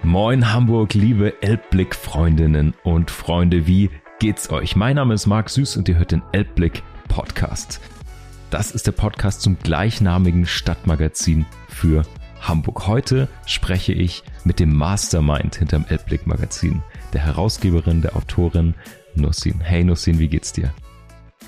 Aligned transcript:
Moin 0.00 0.52
Hamburg, 0.52 0.94
liebe 0.94 1.40
Elbblick-Freundinnen 1.42 2.74
und 2.82 3.10
Freunde, 3.10 3.66
wie 3.66 3.90
geht's 4.18 4.50
euch? 4.50 4.74
Mein 4.74 4.96
Name 4.96 5.14
ist 5.14 5.26
Marc 5.26 5.48
Süß 5.48 5.76
und 5.76 5.88
ihr 5.88 5.96
hört 5.96 6.10
den 6.10 6.22
Elbblick 6.32 6.82
Podcast. 7.06 7.80
Das 8.50 8.72
ist 8.72 8.86
der 8.86 8.92
Podcast 8.92 9.42
zum 9.42 9.58
gleichnamigen 9.58 10.44
Stadtmagazin 10.44 11.46
für 11.68 12.02
Hamburg. 12.40 12.88
Heute 12.88 13.28
spreche 13.46 13.92
ich 13.92 14.24
mit 14.44 14.58
dem 14.58 14.74
Mastermind 14.74 15.56
hinterm 15.56 15.84
Elbblick 15.88 16.26
Magazin, 16.26 16.82
der 17.12 17.24
Herausgeberin, 17.24 18.02
der 18.02 18.16
Autorin 18.16 18.74
Nussin. 19.14 19.60
Hey 19.60 19.84
Nussin, 19.84 20.18
wie 20.18 20.28
geht's 20.28 20.52
dir? 20.52 20.72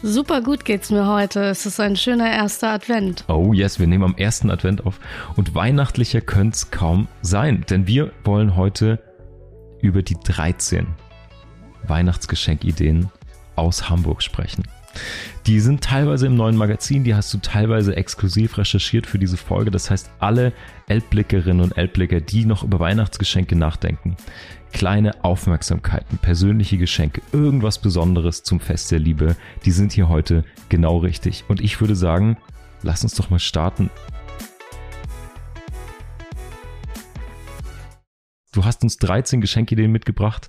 Super 0.03 0.43
gut 0.43 0.65
geht's 0.65 0.91
mir 0.91 1.07
heute. 1.07 1.45
Es 1.45 1.67
ist 1.67 1.81
ein 1.81 1.97
schöner 1.97 2.31
erster 2.31 2.71
Advent. 2.71 3.25
Oh 3.29 3.53
yes, 3.53 3.79
wir 3.79 3.87
nehmen 3.87 4.05
am 4.05 4.17
ersten 4.17 4.51
Advent 4.51 4.85
auf. 4.87 5.01
Und 5.37 5.55
weihnachtlicher 5.55 6.21
könnte 6.21 6.67
kaum 6.71 7.09
sein, 7.23 7.65
denn 7.71 7.87
wir 7.87 8.13
wollen 8.25 8.57
heute 8.57 8.99
über 9.81 10.03
die 10.03 10.17
13 10.23 10.87
Weihnachtsgeschenkideen 11.87 13.11
aus 13.57 13.89
Hamburg 13.89 14.23
sprechen. 14.23 14.65
Die 15.47 15.61
sind 15.61 15.83
teilweise 15.83 16.27
im 16.27 16.37
neuen 16.37 16.57
Magazin, 16.57 17.05
die 17.05 17.15
hast 17.15 17.33
du 17.35 17.39
teilweise 17.39 17.97
exklusiv 17.97 18.57
recherchiert 18.57 19.07
für 19.07 19.19
diese 19.19 19.37
Folge. 19.37 19.71
Das 19.71 19.91
heißt, 19.91 20.11
alle 20.19 20.53
Elbblickerinnen 20.89 21.63
und 21.63 21.77
Elbblicker, 21.77 22.21
die 22.21 22.45
noch 22.45 22.63
über 22.65 22.81
Weihnachtsgeschenke 22.81 23.57
nachdenken, 23.57 24.17
kleine 24.73 25.25
Aufmerksamkeiten, 25.25 26.19
persönliche 26.19 26.79
Geschenke, 26.79 27.23
irgendwas 27.33 27.79
Besonderes 27.79 28.43
zum 28.43 28.61
Fest 28.61 28.91
der 28.91 28.99
Liebe, 28.99 29.37
die 29.65 29.71
sind 29.71 29.93
hier 29.93 30.09
heute 30.09 30.45
genau 30.69 30.99
richtig. 30.99 31.45
Und 31.49 31.61
ich 31.61 31.81
würde 31.81 31.95
sagen, 31.95 32.37
lass 32.83 33.03
uns 33.03 33.15
doch 33.15 33.31
mal 33.31 33.39
starten. 33.39 33.91
Du 38.53 38.65
hast 38.65 38.83
uns 38.85 38.99
13 38.99 39.41
Geschenkideen 39.41 39.91
mitgebracht. 39.91 40.49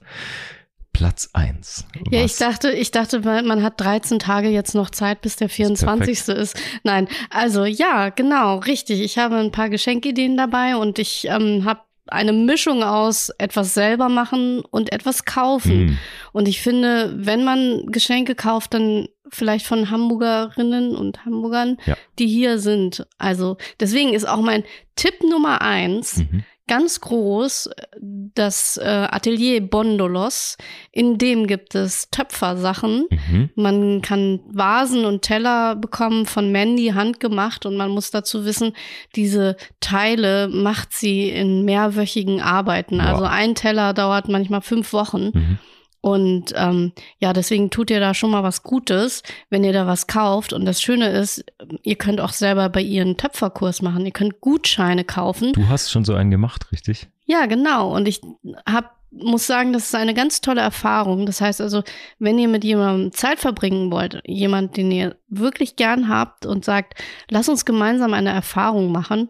Platz 0.96 1.30
1. 1.34 1.88
Ja, 2.10 2.24
ich 2.24 2.38
dachte, 2.38 2.72
ich 2.72 2.90
dachte, 2.90 3.20
man 3.20 3.62
hat 3.62 3.82
13 3.82 4.18
Tage 4.18 4.48
jetzt 4.48 4.76
noch 4.76 4.90
Zeit, 4.90 5.20
bis 5.20 5.36
der 5.36 5.50
24. 5.50 6.10
Ist, 6.10 6.30
ist. 6.30 6.58
Nein, 6.84 7.10
also 7.30 7.66
ja, 7.66 8.10
genau, 8.10 8.60
richtig. 8.60 9.02
Ich 9.02 9.18
habe 9.18 9.36
ein 9.36 9.52
paar 9.52 9.70
Geschenkideen 9.70 10.38
dabei 10.38 10.78
und 10.78 10.98
ich 10.98 11.28
ähm, 11.28 11.66
habe 11.66 11.82
eine 12.08 12.32
Mischung 12.32 12.82
aus 12.82 13.30
etwas 13.40 13.74
selber 13.74 14.08
machen 14.08 14.62
und 14.62 14.94
etwas 14.94 15.26
kaufen. 15.26 15.86
Mm. 15.86 15.98
Und 16.32 16.48
ich 16.48 16.62
finde, 16.62 17.14
wenn 17.18 17.44
man 17.44 17.88
Geschenke 17.88 18.34
kauft, 18.34 18.74
dann 18.74 19.10
vielleicht 19.28 19.66
von 19.66 19.92
Hamburgerinnen 19.92 20.96
und 20.96 21.26
Hamburgern, 21.26 21.78
ja. 21.86 21.98
die 22.20 22.28
hier 22.28 22.60
sind. 22.60 23.06
Also 23.18 23.58
deswegen 23.82 24.14
ist 24.14 24.26
auch 24.26 24.42
mein 24.42 24.64
Tipp 24.96 25.24
Nummer 25.24 25.62
eins, 25.62 26.20
mhm 26.20 26.46
ganz 26.68 27.02
groß 27.02 27.70
das 28.02 28.78
äh, 28.78 29.08
Atelier 29.10 29.62
Bondolos. 29.62 30.58
In 30.92 31.18
dem 31.18 31.48
gibt 31.48 31.76
es 31.76 32.10
Töpfersachen. 32.10 33.06
Mhm. 33.10 33.50
Man 33.56 34.02
kann 34.02 34.40
Vasen 34.48 35.06
und 35.06 35.22
Teller 35.22 35.76
bekommen 35.76 36.26
von 36.26 36.52
Mandy 36.52 36.88
handgemacht 36.88 37.66
und 37.66 37.78
man 37.78 37.92
muss 37.92 38.12
dazu 38.12 38.46
wissen, 38.46 38.74
diese 39.16 39.58
Teile 39.80 40.48
macht 40.48 40.94
sie 40.94 41.30
in 41.30 41.66
mehrwöchigen 41.66 42.42
Arbeiten. 42.42 42.98
Wow. 42.98 43.06
Also 43.06 43.24
ein 43.26 43.56
Teller 43.56 43.94
dauert 43.94 44.28
manchmal 44.28 44.62
fünf 44.62 44.92
Wochen. 44.94 45.32
Mhm. 45.34 45.60
Und 46.06 46.54
ähm, 46.56 46.92
ja, 47.18 47.34
deswegen 47.34 47.72
tut 47.72 47.90
ihr 47.90 48.00
da 48.00 48.14
schon 48.14 48.30
mal 48.30 48.44
was 48.44 48.62
Gutes, 48.62 49.24
wenn 49.50 49.64
ihr 49.64 49.74
da 49.74 49.88
was 49.88 50.06
kauft. 50.06 50.54
Und 50.54 50.64
das 50.66 50.80
Schöne 50.80 51.10
ist, 51.10 51.44
ihr 51.82 51.96
könnt 51.96 52.22
auch 52.22 52.32
selber 52.32 52.70
bei 52.70 52.82
ihr 52.82 53.02
einen 53.02 53.18
Töpferkurs 53.18 53.82
machen. 53.82 54.06
Ihr 54.06 54.12
könnt 54.12 54.40
Gutscheine 54.40 55.04
kaufen. 55.04 55.54
Du 55.54 55.68
hast 55.68 55.90
schon 55.90 56.06
so 56.06 56.14
einen 56.14 56.30
gemacht, 56.30 56.72
richtig? 56.72 57.08
Ja, 57.26 57.48
genau. 57.48 57.96
Und 57.96 58.08
ich 58.08 58.22
hab, 58.68 58.98
muss 59.10 59.48
sagen, 59.48 59.74
das 59.74 59.86
ist 59.86 59.96
eine 59.96 60.14
ganz 60.14 60.42
tolle 60.42 60.62
Erfahrung. 60.62 61.26
Das 61.26 61.42
heißt 61.42 61.60
also, 61.60 61.82
wenn 62.20 62.38
ihr 62.38 62.50
mit 62.50 62.64
jemandem 62.64 63.12
Zeit 63.12 63.40
verbringen 63.40 63.90
wollt, 63.90 64.22
jemand, 64.28 64.78
den 64.78 64.92
ihr 64.92 65.16
wirklich 65.28 65.76
gern 65.76 66.08
habt 66.08 66.46
und 66.46 66.64
sagt, 66.64 67.02
lass 67.32 67.50
uns 67.50 67.66
gemeinsam 67.66 68.14
eine 68.14 68.30
Erfahrung 68.30 68.92
machen, 68.92 69.30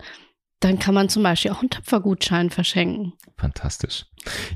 dann 0.59 0.77
kann 0.77 0.93
man 0.93 1.07
zum 1.07 1.23
Beispiel 1.23 1.51
auch 1.51 1.61
einen 1.61 1.69
Töpfergutschein 1.69 2.49
verschenken. 2.49 3.13
Fantastisch. 3.37 4.07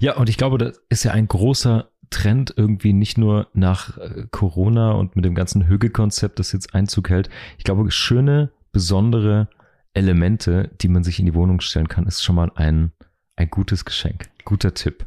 Ja, 0.01 0.17
und 0.17 0.27
ich 0.27 0.35
glaube, 0.35 0.57
das 0.57 0.81
ist 0.89 1.03
ja 1.05 1.11
ein 1.11 1.29
großer 1.29 1.89
Trend 2.09 2.53
irgendwie 2.55 2.93
nicht 2.93 3.17
nur 3.17 3.47
nach 3.53 3.97
äh, 3.97 4.25
Corona 4.31 4.91
und 4.91 5.15
mit 5.15 5.25
dem 5.25 5.35
ganzen 5.35 5.67
Hügelkonzept, 5.67 6.39
das 6.39 6.51
jetzt 6.51 6.73
Einzug 6.73 7.09
hält. 7.09 7.29
Ich 7.57 7.63
glaube, 7.63 7.89
schöne, 7.91 8.51
besondere 8.71 9.47
Elemente, 9.93 10.69
die 10.81 10.87
man 10.87 11.03
sich 11.03 11.19
in 11.19 11.25
die 11.25 11.35
Wohnung 11.35 11.61
stellen 11.61 11.87
kann, 11.87 12.07
ist 12.07 12.23
schon 12.23 12.35
mal 12.35 12.51
ein, 12.55 12.91
ein 13.35 13.49
gutes 13.49 13.85
Geschenk. 13.85 14.29
Guter 14.45 14.73
Tipp. 14.73 15.05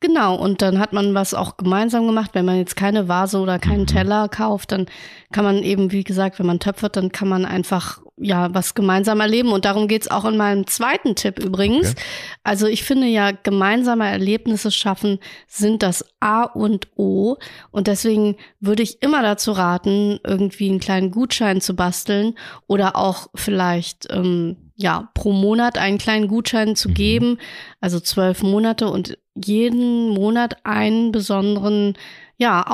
Genau, 0.00 0.34
und 0.34 0.60
dann 0.60 0.80
hat 0.80 0.92
man 0.92 1.14
was 1.14 1.32
auch 1.32 1.56
gemeinsam 1.56 2.06
gemacht. 2.06 2.32
Wenn 2.34 2.44
man 2.44 2.56
jetzt 2.56 2.76
keine 2.76 3.08
Vase 3.08 3.38
oder 3.38 3.58
keinen 3.58 3.82
mhm. 3.82 3.86
Teller 3.86 4.28
kauft, 4.28 4.72
dann 4.72 4.86
kann 5.32 5.44
man 5.44 5.62
eben, 5.62 5.92
wie 5.92 6.04
gesagt, 6.04 6.38
wenn 6.38 6.46
man 6.46 6.60
töpfert, 6.60 6.96
dann 6.96 7.10
kann 7.10 7.28
man 7.28 7.46
einfach 7.46 8.03
ja 8.16 8.54
was 8.54 8.74
gemeinsam 8.74 9.20
erleben. 9.20 9.52
Und 9.52 9.64
darum 9.64 9.88
geht's 9.88 10.10
auch 10.10 10.24
in 10.24 10.36
meinem 10.36 10.66
zweiten 10.66 11.14
Tipp 11.14 11.38
übrigens. 11.38 11.92
Okay. 11.92 12.00
Also 12.42 12.66
ich 12.66 12.84
finde 12.84 13.06
ja, 13.06 13.32
gemeinsame 13.32 14.08
Erlebnisse 14.08 14.70
schaffen 14.70 15.18
sind 15.46 15.82
das 15.82 16.04
A 16.20 16.44
und 16.44 16.88
O. 16.96 17.36
Und 17.70 17.86
deswegen 17.86 18.36
würde 18.60 18.82
ich 18.82 19.02
immer 19.02 19.22
dazu 19.22 19.52
raten, 19.52 20.20
irgendwie 20.24 20.68
einen 20.68 20.80
kleinen 20.80 21.10
Gutschein 21.10 21.60
zu 21.60 21.74
basteln 21.74 22.34
oder 22.66 22.96
auch 22.96 23.28
vielleicht 23.34 24.06
ähm, 24.10 24.56
ja, 24.76 25.08
pro 25.14 25.32
Monat 25.32 25.78
einen 25.78 25.98
kleinen 25.98 26.28
Gutschein 26.28 26.76
zu 26.76 26.88
mhm. 26.90 26.94
geben, 26.94 27.38
also 27.80 28.00
zwölf 28.00 28.42
Monate 28.42 28.88
und 28.88 29.18
jeden 29.34 30.08
Monat 30.08 30.64
einen 30.64 31.12
besonderen, 31.12 31.96
ja, 32.36 32.64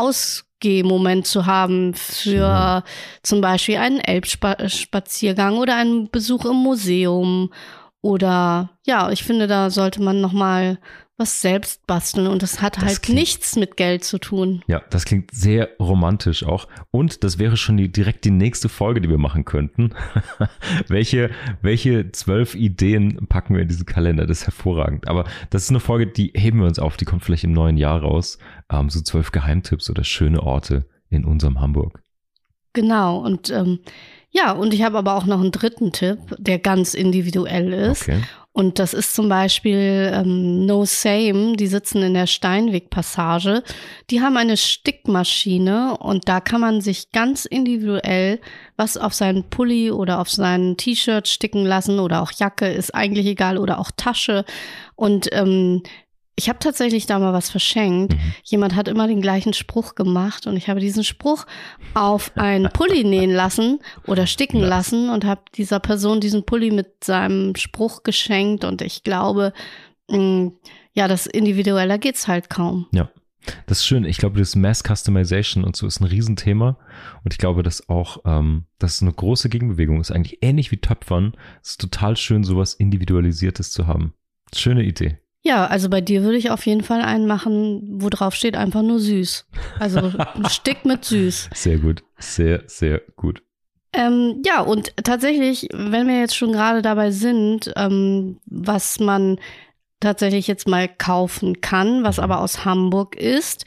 Ausgehmoment 0.60 1.26
zu 1.26 1.46
haben 1.46 1.94
für 1.94 2.84
zum 3.22 3.40
Beispiel 3.40 3.76
einen 3.76 3.98
Elbspaziergang 3.98 5.56
oder 5.56 5.76
einen 5.76 6.10
Besuch 6.10 6.44
im 6.44 6.56
Museum. 6.56 7.50
Oder 8.02 8.70
ja, 8.86 9.10
ich 9.10 9.24
finde, 9.24 9.46
da 9.46 9.70
sollte 9.70 10.02
man 10.02 10.20
noch 10.20 10.32
mal 10.32 10.78
was 11.20 11.42
selbst 11.42 11.86
basteln 11.86 12.26
und 12.26 12.42
das 12.42 12.62
hat 12.62 12.78
das 12.78 12.84
halt 12.84 13.02
klingt, 13.02 13.20
nichts 13.20 13.54
mit 13.54 13.76
Geld 13.76 14.04
zu 14.04 14.18
tun. 14.18 14.62
Ja, 14.66 14.82
das 14.90 15.04
klingt 15.04 15.30
sehr 15.30 15.68
romantisch 15.78 16.44
auch 16.44 16.66
und 16.90 17.22
das 17.22 17.38
wäre 17.38 17.58
schon 17.58 17.76
die, 17.76 17.92
direkt 17.92 18.24
die 18.24 18.30
nächste 18.30 18.70
Folge, 18.70 19.02
die 19.02 19.10
wir 19.10 19.18
machen 19.18 19.44
könnten. 19.44 19.90
welche, 20.88 21.30
welche 21.60 22.10
zwölf 22.10 22.54
Ideen 22.54 23.26
packen 23.28 23.54
wir 23.54 23.62
in 23.62 23.68
diesen 23.68 23.84
Kalender? 23.84 24.26
Das 24.26 24.40
ist 24.40 24.46
hervorragend. 24.46 25.08
Aber 25.08 25.24
das 25.50 25.64
ist 25.64 25.70
eine 25.70 25.80
Folge, 25.80 26.06
die 26.06 26.32
heben 26.34 26.60
wir 26.60 26.66
uns 26.66 26.78
auf, 26.78 26.96
die 26.96 27.04
kommt 27.04 27.22
vielleicht 27.22 27.44
im 27.44 27.52
neuen 27.52 27.76
Jahr 27.76 28.00
raus. 28.00 28.38
Ähm, 28.72 28.88
so 28.88 29.02
zwölf 29.02 29.30
Geheimtipps 29.30 29.90
oder 29.90 30.02
schöne 30.04 30.42
Orte 30.42 30.86
in 31.10 31.26
unserem 31.26 31.60
Hamburg. 31.60 32.02
Genau 32.72 33.18
und 33.18 33.50
ähm, 33.50 33.80
ja, 34.32 34.52
und 34.52 34.72
ich 34.72 34.82
habe 34.82 34.96
aber 34.96 35.16
auch 35.16 35.26
noch 35.26 35.40
einen 35.40 35.50
dritten 35.50 35.92
Tipp, 35.92 36.18
der 36.38 36.60
ganz 36.60 36.94
individuell 36.94 37.72
ist. 37.72 38.02
Okay. 38.02 38.22
Und 38.52 38.80
das 38.80 38.94
ist 38.94 39.14
zum 39.14 39.28
Beispiel 39.28 40.10
ähm, 40.12 40.66
No 40.66 40.84
Same, 40.84 41.56
die 41.56 41.68
sitzen 41.68 42.02
in 42.02 42.14
der 42.14 42.26
Steinweg-Passage. 42.26 43.62
Die 44.10 44.20
haben 44.20 44.36
eine 44.36 44.56
Stickmaschine 44.56 45.96
und 45.98 46.28
da 46.28 46.40
kann 46.40 46.60
man 46.60 46.80
sich 46.80 47.12
ganz 47.12 47.44
individuell 47.44 48.40
was 48.76 48.96
auf 48.96 49.14
seinen 49.14 49.44
Pulli 49.44 49.92
oder 49.92 50.18
auf 50.20 50.28
sein 50.28 50.76
T-Shirt 50.76 51.28
sticken 51.28 51.64
lassen 51.64 52.00
oder 52.00 52.22
auch 52.22 52.32
Jacke, 52.32 52.66
ist 52.66 52.94
eigentlich 52.94 53.26
egal, 53.26 53.56
oder 53.56 53.78
auch 53.78 53.92
Tasche. 53.96 54.44
Und 54.96 55.28
ähm, 55.32 55.82
ich 56.40 56.48
habe 56.48 56.58
tatsächlich 56.58 57.04
da 57.04 57.18
mal 57.18 57.34
was 57.34 57.50
verschenkt. 57.50 58.14
Mhm. 58.14 58.32
Jemand 58.44 58.74
hat 58.74 58.88
immer 58.88 59.06
den 59.06 59.20
gleichen 59.20 59.52
Spruch 59.52 59.94
gemacht 59.94 60.46
und 60.46 60.56
ich 60.56 60.70
habe 60.70 60.80
diesen 60.80 61.04
Spruch 61.04 61.44
auf 61.92 62.32
einen 62.34 62.70
Pulli 62.72 63.04
nähen 63.04 63.30
lassen 63.30 63.80
oder 64.06 64.26
sticken 64.26 64.60
ja. 64.60 64.66
lassen 64.66 65.10
und 65.10 65.26
habe 65.26 65.42
dieser 65.54 65.80
Person 65.80 66.18
diesen 66.18 66.46
Pulli 66.46 66.70
mit 66.70 67.04
seinem 67.04 67.54
Spruch 67.56 68.04
geschenkt 68.04 68.64
und 68.64 68.80
ich 68.80 69.02
glaube, 69.02 69.52
mh, 70.08 70.18
mm, 70.18 70.52
ja, 70.94 71.08
das 71.08 71.26
individueller 71.26 71.98
geht's 71.98 72.26
halt 72.26 72.48
kaum. 72.48 72.86
Ja. 72.92 73.10
Das 73.66 73.80
ist 73.80 73.86
schön. 73.86 74.04
Ich 74.04 74.18
glaube, 74.18 74.38
das 74.38 74.56
Mass 74.56 74.82
Customization 74.82 75.64
und 75.64 75.76
so 75.76 75.86
ist 75.86 76.00
ein 76.00 76.04
Riesenthema. 76.04 76.78
Und 77.22 77.32
ich 77.32 77.38
glaube, 77.38 77.62
dass 77.62 77.88
auch, 77.88 78.18
ähm, 78.24 78.64
das 78.78 78.94
ist 78.94 79.02
eine 79.02 79.12
große 79.12 79.48
Gegenbewegung 79.48 80.00
ist. 80.00 80.10
Eigentlich 80.10 80.42
ähnlich 80.42 80.70
wie 80.72 80.76
Töpfern. 80.78 81.34
Es 81.62 81.70
ist 81.70 81.80
total 81.80 82.16
schön, 82.16 82.44
sowas 82.44 82.74
Individualisiertes 82.74 83.70
zu 83.70 83.86
haben. 83.86 84.14
Schöne 84.54 84.82
Idee. 84.82 85.19
Ja, 85.42 85.66
also 85.66 85.88
bei 85.88 86.00
dir 86.00 86.22
würde 86.22 86.36
ich 86.36 86.50
auf 86.50 86.66
jeden 86.66 86.82
Fall 86.82 87.00
einen 87.00 87.26
machen, 87.26 87.82
wo 88.02 88.10
drauf 88.10 88.34
steht 88.34 88.56
einfach 88.56 88.82
nur 88.82 88.98
süß. 88.98 89.46
Also 89.78 90.12
ein 90.34 90.44
Stick 90.50 90.84
mit 90.84 91.04
süß. 91.04 91.50
Sehr 91.54 91.78
gut, 91.78 92.02
sehr, 92.18 92.62
sehr 92.66 93.00
gut. 93.16 93.42
Ähm, 93.92 94.42
ja, 94.44 94.60
und 94.60 94.94
tatsächlich, 95.02 95.68
wenn 95.72 96.06
wir 96.06 96.20
jetzt 96.20 96.36
schon 96.36 96.52
gerade 96.52 96.82
dabei 96.82 97.10
sind, 97.10 97.72
ähm, 97.76 98.38
was 98.46 99.00
man 99.00 99.38
tatsächlich 99.98 100.46
jetzt 100.46 100.68
mal 100.68 100.88
kaufen 100.88 101.60
kann, 101.60 102.04
was 102.04 102.18
mhm. 102.18 102.24
aber 102.24 102.40
aus 102.40 102.64
Hamburg 102.64 103.16
ist, 103.16 103.64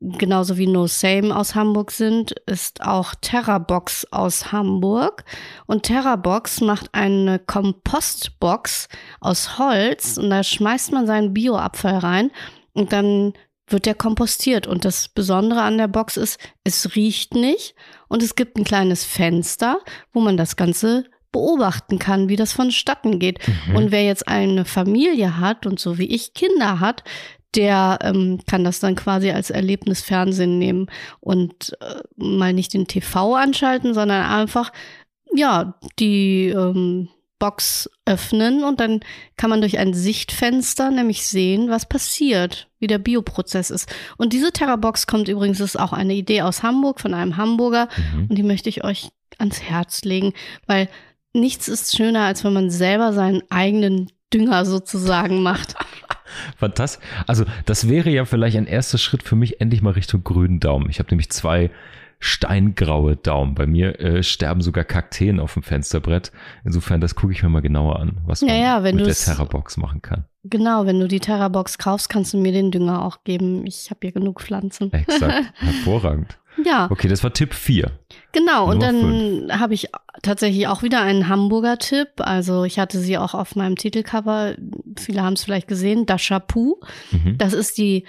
genauso 0.00 0.56
wie 0.56 0.66
No 0.66 0.86
Same 0.86 1.36
aus 1.36 1.54
Hamburg 1.54 1.90
sind, 1.90 2.32
ist 2.46 2.82
auch 2.82 3.14
Terrabox 3.20 4.06
aus 4.10 4.50
Hamburg. 4.50 5.24
Und 5.66 5.84
Terrabox 5.84 6.62
macht 6.62 6.88
eine 6.92 7.38
Kompostbox 7.38 8.88
aus 9.20 9.58
Holz 9.58 10.16
und 10.16 10.30
da 10.30 10.42
schmeißt 10.42 10.92
man 10.92 11.06
seinen 11.06 11.34
Bioabfall 11.34 11.98
rein 11.98 12.30
und 12.72 12.92
dann 12.92 13.34
wird 13.68 13.86
der 13.86 13.94
kompostiert. 13.94 14.66
Und 14.66 14.84
das 14.84 15.08
Besondere 15.08 15.62
an 15.62 15.78
der 15.78 15.88
Box 15.88 16.16
ist, 16.16 16.40
es 16.64 16.96
riecht 16.96 17.34
nicht 17.34 17.74
und 18.08 18.22
es 18.22 18.34
gibt 18.34 18.56
ein 18.56 18.64
kleines 18.64 19.04
Fenster, 19.04 19.78
wo 20.12 20.20
man 20.20 20.36
das 20.36 20.56
Ganze 20.56 21.04
beobachten 21.30 22.00
kann, 22.00 22.28
wie 22.28 22.36
das 22.36 22.52
vonstatten 22.52 23.18
geht. 23.18 23.38
Mhm. 23.68 23.76
Und 23.76 23.90
wer 23.92 24.04
jetzt 24.04 24.26
eine 24.26 24.64
Familie 24.64 25.38
hat 25.38 25.66
und 25.66 25.78
so 25.78 25.98
wie 25.98 26.08
ich 26.08 26.34
Kinder 26.34 26.80
hat, 26.80 27.04
der 27.54 27.98
ähm, 28.02 28.40
kann 28.46 28.64
das 28.64 28.80
dann 28.80 28.94
quasi 28.94 29.30
als 29.30 29.50
Erlebnisfernsehen 29.50 30.58
nehmen 30.58 30.86
und 31.20 31.76
äh, 31.80 32.00
mal 32.16 32.52
nicht 32.52 32.74
den 32.74 32.86
TV 32.86 33.34
anschalten, 33.34 33.94
sondern 33.94 34.24
einfach, 34.24 34.72
ja, 35.34 35.74
die 35.98 36.48
ähm, 36.48 37.08
Box 37.40 37.90
öffnen 38.04 38.62
und 38.62 38.78
dann 38.80 39.00
kann 39.36 39.50
man 39.50 39.62
durch 39.62 39.78
ein 39.78 39.94
Sichtfenster 39.94 40.90
nämlich 40.90 41.26
sehen, 41.26 41.70
was 41.70 41.86
passiert, 41.86 42.68
wie 42.78 42.86
der 42.86 42.98
Bioprozess 42.98 43.70
ist. 43.70 43.92
Und 44.18 44.32
diese 44.32 44.52
Terrabox 44.52 45.06
kommt 45.06 45.26
übrigens, 45.26 45.58
ist 45.58 45.80
auch 45.80 45.92
eine 45.92 46.14
Idee 46.14 46.42
aus 46.42 46.62
Hamburg 46.62 47.00
von 47.00 47.14
einem 47.14 47.36
Hamburger 47.36 47.88
mhm. 48.14 48.26
und 48.28 48.36
die 48.36 48.42
möchte 48.42 48.68
ich 48.68 48.84
euch 48.84 49.08
ans 49.38 49.62
Herz 49.62 50.02
legen, 50.02 50.34
weil 50.66 50.88
nichts 51.32 51.66
ist 51.66 51.96
schöner, 51.96 52.24
als 52.24 52.44
wenn 52.44 52.52
man 52.52 52.70
selber 52.70 53.12
seinen 53.12 53.42
eigenen 53.50 54.12
Dünger 54.32 54.64
sozusagen 54.64 55.42
macht. 55.42 55.74
Fantastisch. 56.56 57.06
Also 57.26 57.44
das 57.66 57.88
wäre 57.88 58.10
ja 58.10 58.24
vielleicht 58.24 58.56
ein 58.56 58.66
erster 58.66 58.98
Schritt 58.98 59.22
für 59.22 59.36
mich 59.36 59.60
endlich 59.60 59.82
mal 59.82 59.92
Richtung 59.92 60.24
grünen 60.24 60.60
Daumen. 60.60 60.90
Ich 60.90 60.98
habe 60.98 61.10
nämlich 61.10 61.30
zwei 61.30 61.70
steingraue 62.20 63.16
Daumen. 63.16 63.54
Bei 63.54 63.66
mir 63.66 63.98
äh, 63.98 64.22
sterben 64.22 64.60
sogar 64.60 64.84
Kakteen 64.84 65.40
auf 65.40 65.54
dem 65.54 65.62
Fensterbrett. 65.62 66.30
Insofern, 66.64 67.00
das 67.00 67.14
gucke 67.14 67.32
ich 67.32 67.42
mir 67.42 67.48
mal 67.48 67.62
genauer 67.62 67.98
an, 67.98 68.18
was 68.26 68.42
man 68.42 68.50
ja, 68.50 68.56
ja, 68.56 68.92
mit 68.92 69.04
der 69.04 69.14
Terrabox 69.14 69.78
machen 69.78 70.02
kann. 70.02 70.26
Genau, 70.44 70.86
wenn 70.86 71.00
du 71.00 71.08
die 71.08 71.20
Terrabox 71.20 71.78
kaufst, 71.78 72.08
kannst 72.08 72.32
du 72.32 72.38
mir 72.38 72.52
den 72.52 72.70
Dünger 72.70 73.04
auch 73.04 73.24
geben. 73.24 73.66
Ich 73.66 73.90
habe 73.90 74.00
hier 74.02 74.12
genug 74.12 74.40
Pflanzen. 74.40 74.92
Exakt, 74.92 75.52
hervorragend. 75.54 76.38
Ja. 76.64 76.90
Okay, 76.90 77.08
das 77.08 77.22
war 77.22 77.32
Tipp 77.32 77.54
4. 77.54 77.90
Genau, 78.32 78.60
Nummer 78.60 78.72
und 78.72 78.82
dann 78.82 79.60
habe 79.60 79.74
ich 79.74 79.88
tatsächlich 80.22 80.66
auch 80.66 80.82
wieder 80.82 81.00
einen 81.00 81.28
Hamburger 81.28 81.78
Tipp. 81.78 82.08
Also 82.18 82.64
ich 82.64 82.78
hatte 82.78 82.98
sie 82.98 83.18
auch 83.18 83.34
auf 83.34 83.56
meinem 83.56 83.76
Titelcover. 83.76 84.56
Viele 84.98 85.22
haben 85.22 85.34
es 85.34 85.44
vielleicht 85.44 85.68
gesehen. 85.68 86.06
Dashapu. 86.06 86.76
Mhm. 87.12 87.38
Das 87.38 87.52
ist 87.52 87.78
die 87.78 88.06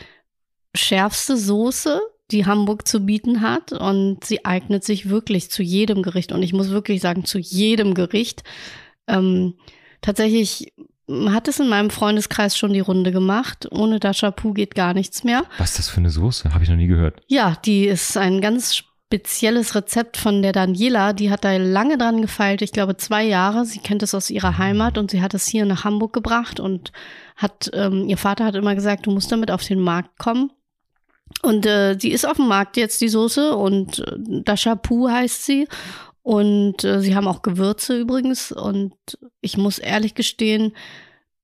schärfste 0.75 1.37
Soße, 1.37 2.01
die 2.31 2.45
Hamburg 2.45 2.87
zu 2.87 3.01
bieten 3.01 3.41
hat. 3.41 3.71
Und 3.73 4.23
sie 4.23 4.45
eignet 4.45 4.83
sich 4.83 5.09
wirklich 5.09 5.51
zu 5.51 5.63
jedem 5.63 6.03
Gericht. 6.03 6.31
Und 6.31 6.43
ich 6.43 6.53
muss 6.53 6.69
wirklich 6.69 7.01
sagen, 7.01 7.25
zu 7.25 7.39
jedem 7.39 7.93
Gericht. 7.93 8.43
Ähm, 9.07 9.55
tatsächlich 10.01 10.73
hat 11.29 11.47
es 11.47 11.59
in 11.59 11.67
meinem 11.67 11.89
Freundeskreis 11.89 12.57
schon 12.57 12.73
die 12.73 12.79
Runde 12.79 13.11
gemacht. 13.11 13.67
Ohne 13.71 13.99
Dashapu 13.99 14.53
geht 14.53 14.75
gar 14.75 14.93
nichts 14.93 15.23
mehr. 15.23 15.43
Was 15.57 15.71
ist 15.71 15.79
das 15.79 15.89
für 15.89 15.97
eine 15.97 16.09
Soße? 16.09 16.53
Habe 16.53 16.63
ich 16.63 16.69
noch 16.69 16.77
nie 16.77 16.87
gehört. 16.87 17.21
Ja, 17.27 17.57
die 17.65 17.85
ist 17.85 18.17
ein 18.17 18.41
ganz 18.41 18.75
spezielles 18.75 19.75
Rezept 19.75 20.15
von 20.15 20.41
der 20.41 20.53
Daniela. 20.53 21.13
Die 21.13 21.29
hat 21.29 21.43
da 21.43 21.57
lange 21.57 21.97
dran 21.97 22.21
gefeilt. 22.21 22.61
Ich 22.61 22.71
glaube 22.71 22.95
zwei 22.97 23.23
Jahre. 23.23 23.65
Sie 23.65 23.79
kennt 23.79 24.03
es 24.03 24.15
aus 24.15 24.29
ihrer 24.29 24.57
Heimat 24.57 24.97
und 24.97 25.11
sie 25.11 25.21
hat 25.21 25.33
es 25.33 25.47
hier 25.47 25.65
nach 25.65 25.83
Hamburg 25.83 26.13
gebracht 26.13 26.59
und 26.59 26.93
hat, 27.35 27.69
ähm, 27.73 28.07
ihr 28.07 28.17
Vater 28.17 28.45
hat 28.45 28.55
immer 28.55 28.75
gesagt, 28.75 29.05
du 29.05 29.11
musst 29.11 29.31
damit 29.31 29.51
auf 29.51 29.63
den 29.63 29.81
Markt 29.81 30.17
kommen. 30.17 30.51
Und 31.41 31.65
äh, 31.65 31.95
die 31.95 32.11
ist 32.11 32.25
auf 32.25 32.37
dem 32.37 32.47
Markt 32.47 32.77
jetzt, 32.77 33.01
die 33.01 33.09
Soße. 33.09 33.55
Und 33.55 33.99
äh, 33.99 34.41
Dashapu 34.43 35.09
heißt 35.09 35.45
sie. 35.45 35.67
Und 36.23 36.83
äh, 36.83 37.01
sie 37.01 37.15
haben 37.15 37.27
auch 37.27 37.41
Gewürze 37.41 37.99
übrigens. 37.99 38.51
Und 38.51 38.93
ich 39.41 39.57
muss 39.57 39.79
ehrlich 39.79 40.15
gestehen, 40.15 40.75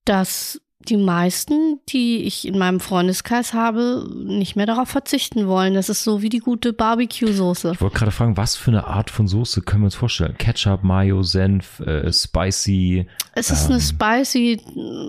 dass 0.06 0.62
die 0.90 0.98
meisten, 0.98 1.80
die 1.90 2.24
ich 2.24 2.48
in 2.48 2.58
meinem 2.58 2.80
Freundeskreis 2.80 3.54
habe, 3.54 4.08
nicht 4.16 4.56
mehr 4.56 4.66
darauf 4.66 4.90
verzichten 4.90 5.48
wollen. 5.48 5.74
Das 5.74 5.90
ist 5.90 6.04
so 6.04 6.22
wie 6.22 6.30
die 6.30 6.40
gute 6.40 6.74
Barbecue-Soße. 6.74 7.74
Ich 7.74 7.82
wollte 7.82 7.98
gerade 7.98 8.12
fragen, 8.12 8.38
was 8.38 8.56
für 8.56 8.72
eine 8.72 8.88
Art 8.88 9.10
von 9.10 9.28
Soße 9.28 9.62
können 9.62 9.84
wir 9.84 9.86
uns 9.86 9.96
vorstellen? 9.96 10.36
Ketchup, 10.38 10.84
Mayo, 10.84 11.24
Senf, 11.24 11.80
äh, 11.82 12.12
spicy. 12.12 13.08
Es 13.34 13.52
ist 13.52 13.66
ähm, 13.66 13.74
eine 13.74 13.82
spicy, 13.82 14.62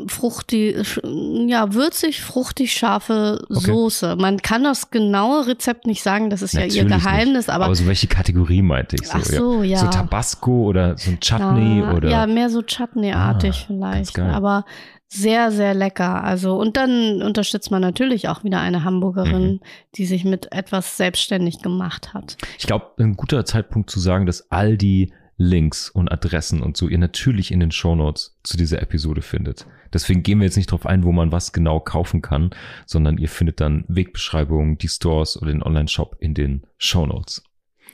fruchtig, 0.09 1.01
ja, 1.47 1.73
würzig, 1.73 2.23
fruchtig, 2.23 2.73
scharfe 2.73 3.45
okay. 3.49 3.61
Soße. 3.61 4.17
Man 4.17 4.39
kann 4.43 4.65
das 4.65 4.91
genaue 4.91 5.47
Rezept 5.47 5.87
nicht 5.87 6.03
sagen, 6.03 6.31
das 6.31 6.43
ist 6.43 6.55
Natürlich 6.55 6.75
ja 6.75 6.83
ihr 6.83 6.89
Geheimnis, 6.89 7.47
nicht. 7.47 7.51
aber. 7.51 7.67
Aber 7.67 7.75
so 7.75 7.87
welche 7.87 8.09
Kategorie 8.09 8.63
meinte 8.63 8.97
ich 9.01 9.07
so? 9.07 9.19
Ach 9.19 9.25
so, 9.25 9.63
ja. 9.63 9.79
So 9.79 9.87
Tabasco 9.87 10.65
oder 10.65 10.99
so 10.99 11.11
ein 11.11 11.21
Chutney 11.21 11.81
ja, 11.81 11.93
oder? 11.93 12.09
Ja, 12.09 12.27
mehr 12.27 12.51
so 12.51 12.63
Chutney-artig 12.63 13.55
ah, 13.61 13.65
vielleicht. 13.67 14.19
Aber 14.19 14.65
sehr, 15.09 15.51
sehr 15.51 15.75
lecker. 15.75 16.23
Also, 16.23 16.57
und 16.57 16.77
dann 16.77 17.23
unterstützt 17.23 17.71
man 17.71 17.81
natürlich 17.81 18.29
auch 18.29 18.45
wieder 18.45 18.61
eine 18.61 18.85
Hamburgerin, 18.85 19.53
mhm. 19.53 19.61
die 19.95 20.05
sich 20.05 20.25
mit 20.25 20.53
etwas 20.53 20.97
selbstständig 20.97 21.63
gemacht 21.63 22.13
hat. 22.15 22.37
Ich 22.59 22.67
glaube, 22.67 22.93
ein 22.99 23.17
guter 23.17 23.45
Zeitpunkt 23.45 23.91
zu 23.91 24.01
sagen, 24.01 24.27
dass 24.27 24.51
all 24.51 24.77
die 24.77 25.13
Links 25.39 25.89
und 25.89 26.11
Adressen 26.11 26.63
und 26.63 26.77
so 26.77 26.89
ihr 26.89 26.99
natürlich 26.99 27.53
in 27.53 27.61
den 27.61 27.71
Shownotes 27.71 28.39
zu 28.43 28.57
dieser 28.57 28.83
Episode 28.83 29.23
findet. 29.23 29.67
Deswegen 29.93 30.25
gehen 30.25 30.41
wir 30.41 30.47
jetzt 30.47 30.57
nicht 30.57 30.73
drauf 30.73 30.85
ein, 30.85 31.05
wo 31.05 31.13
man 31.13 31.31
was 31.31 31.53
genau 31.53 31.79
kaufen 31.79 32.23
kann, 32.23 32.51
sondern 32.87 33.19
ihr 33.19 33.29
findet 33.29 33.61
dann 33.61 33.85
Wegbeschreibungen, 33.89 34.79
die 34.79 34.89
Stores 34.89 35.41
oder 35.41 35.53
den 35.53 35.63
Online-Shop 35.63 36.17
in 36.19 36.35
den 36.35 36.67
Shownotes. 36.77 37.45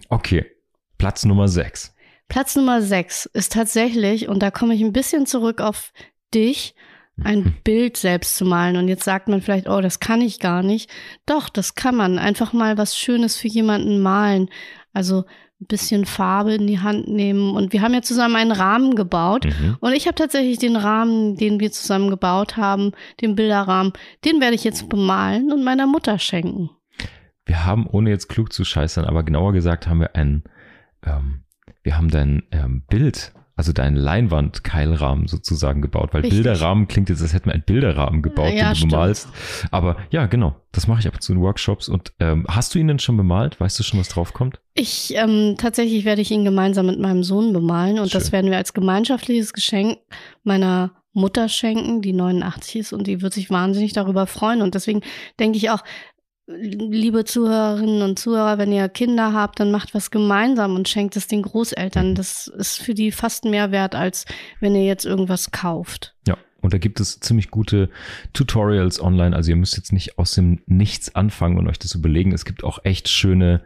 Okay, 0.09 0.47
Platz 0.97 1.25
Nummer 1.27 1.47
6. 1.47 1.95
Platz 2.29 2.57
Nummer 2.57 2.81
6 2.81 3.27
ist 3.27 3.53
tatsächlich, 3.53 4.29
und 4.29 4.43
da 4.43 4.51
komme 4.51 4.75
ich 4.75 4.83
ein 4.83 4.95
bisschen 4.95 5.27
zurück 5.27 5.61
auf 5.61 5.93
dich, 6.33 6.75
ein 7.23 7.41
mhm. 7.41 7.55
Bild 7.63 7.97
selbst 7.97 8.37
zu 8.37 8.45
malen. 8.45 8.77
Und 8.77 8.89
jetzt 8.89 9.05
sagt 9.05 9.29
man 9.29 9.41
vielleicht, 9.41 9.69
oh, 9.69 9.81
das 9.81 10.01
kann 10.01 10.21
ich 10.21 10.41
gar 10.41 10.63
nicht. 10.63 10.91
Doch, 11.27 11.49
das 11.49 11.75
kann 11.75 11.95
man. 11.95 12.19
Einfach 12.19 12.53
mal 12.53 12.77
was 12.77 12.97
Schönes 12.97 13.37
für 13.37 13.49
jemanden 13.49 14.01
malen. 14.01 14.49
Also 14.93 15.25
ein 15.61 15.67
bisschen 15.67 16.05
Farbe 16.05 16.55
in 16.55 16.67
die 16.67 16.81
Hand 16.81 17.09
nehmen. 17.09 17.55
Und 17.55 17.73
wir 17.73 17.83
haben 17.83 17.95
ja 17.95 18.03
zusammen 18.03 18.37
einen 18.37 18.53
Rahmen 18.53 18.97
gebaut. 18.97 19.47
Mhm. 19.47 19.77
Und 19.81 19.93
ich 19.93 20.07
habe 20.07 20.17
tatsächlich 20.17 20.59
den 20.59 20.77
Rahmen, 20.77 21.37
den 21.37 21.61
wir 21.61 21.71
zusammen 21.71 22.11
gebaut 22.11 22.57
haben, 22.57 22.93
den 23.21 23.37
Bilderrahmen, 23.37 23.93
den 24.25 24.41
werde 24.41 24.55
ich 24.57 24.65
jetzt 24.65 24.89
bemalen 24.89 25.53
und 25.53 25.65
meiner 25.65 25.87
Mutter 25.87 26.19
schenken. 26.19 26.71
Wir 27.47 27.65
haben, 27.65 27.87
ohne 27.87 28.11
jetzt 28.11 28.29
klug 28.29 28.53
zu 28.53 28.65
scheißern, 28.65 29.05
aber 29.05 29.23
genauer 29.23 29.53
gesagt 29.53 29.87
haben 29.87 30.01
wir 30.01 30.17
ein, 30.17 30.45
ähm, 31.05 31.45
wir 31.83 31.97
haben 31.97 32.11
dein 32.11 32.43
ähm, 32.51 32.83
Bild 32.89 33.33
also 33.57 33.73
deinen 33.73 33.97
Leinwand-Keilrahmen 33.97 35.29
sozusagen 35.29 35.81
gebaut, 35.81 36.13
weil 36.13 36.23
Richtig. 36.23 36.43
Bilderrahmen 36.43 36.89
klingt 36.89 37.09
jetzt, 37.09 37.23
als 37.23 37.33
hätten 37.35 37.47
wir 37.47 37.55
einen 37.55 37.63
Bilderrahmen 37.63 38.21
gebaut, 38.23 38.53
ja, 38.53 38.73
den 38.73 38.83
du 38.83 38.89
bemalst. 38.89 39.29
Aber 39.71 39.97
ja, 40.11 40.27
genau, 40.27 40.57
das 40.73 40.89
mache 40.89 41.01
ich 41.01 41.07
ab 41.07 41.15
und 41.15 41.21
zu 41.21 41.33
in 41.33 41.41
Workshops. 41.41 41.89
Und 41.89 42.13
ähm, 42.19 42.47
hast 42.49 42.75
du 42.75 42.81
ihn 42.81 42.89
denn 42.89 42.99
schon 42.99 43.17
bemalt? 43.17 43.61
Weißt 43.61 43.79
du 43.79 43.85
schon, 43.85 44.01
was 44.01 44.09
drauf 44.09 44.33
kommt? 44.33 44.61
Ich 44.75 45.15
ähm, 45.17 45.55
tatsächlich 45.57 46.05
werde 46.05 46.21
ich 46.21 46.31
ihn 46.33 46.45
gemeinsam 46.45 46.87
mit 46.87 46.99
meinem 46.99 47.23
Sohn 47.23 47.53
bemalen 47.53 48.01
und 48.01 48.11
Schön. 48.11 48.21
das 48.21 48.33
werden 48.33 48.51
wir 48.51 48.57
als 48.57 48.75
gemeinschaftliches 48.75 49.53
Geschenk 49.53 49.99
meiner 50.43 50.93
Mutter 51.13 51.49
schenken, 51.49 52.03
die 52.03 52.13
89 52.13 52.77
ist 52.77 52.93
und 52.93 53.07
die 53.07 53.23
wird 53.23 53.33
sich 53.33 53.49
wahnsinnig 53.49 53.93
darüber 53.93 54.27
freuen. 54.27 54.63
Und 54.63 54.75
deswegen 54.75 55.03
denke 55.39 55.57
ich 55.59 55.71
auch, 55.71 55.85
liebe 56.47 57.25
Zuhörerinnen 57.25 58.03
und 58.03 58.19
Zuhörer, 58.19 58.59
wenn 58.59 58.73
ihr 58.73 58.89
Kinder 58.89 59.33
habt, 59.33 59.61
dann 59.61 59.71
macht 59.71 59.95
was 59.95 60.11
gemeinsam 60.11 60.75
und 60.75 60.89
schenkt 60.89 61.17
es 61.17 61.27
den 61.27 61.43
Großeltern. 61.43 62.15
Das 62.15 62.49
ist 62.49 62.83
für 62.83 62.95
die 62.95 63.13
fast 63.13 63.45
mehr 63.45 63.71
wert, 63.71 63.95
als 63.95 64.27
wenn 64.61 64.75
ihr 64.75 64.85
jetzt 64.85 65.05
irgendwas 65.05 65.51
kauft. 65.51 66.15
Ja. 66.27 66.37
Und 66.61 66.73
da 66.73 66.79
gibt 66.79 66.99
es 66.99 67.21
ziemlich 67.21 67.51
gute 67.51 67.91
Tutorials 68.33 68.99
online. 68.99 69.37
Also 69.37 69.51
ihr 69.51 69.57
müsst 69.57 69.77
jetzt 69.77 69.93
nicht 69.93 70.19
aus 70.19 70.33
dem 70.33 70.63
Nichts 70.67 71.15
anfangen 71.15 71.59
und 71.59 71.69
euch 71.69 71.79
das 71.79 71.95
überlegen. 71.95 72.33
Es 72.33 72.47
gibt 72.47 72.65
auch 72.65 72.79
echt 72.85 73.11
schöne 73.11 73.63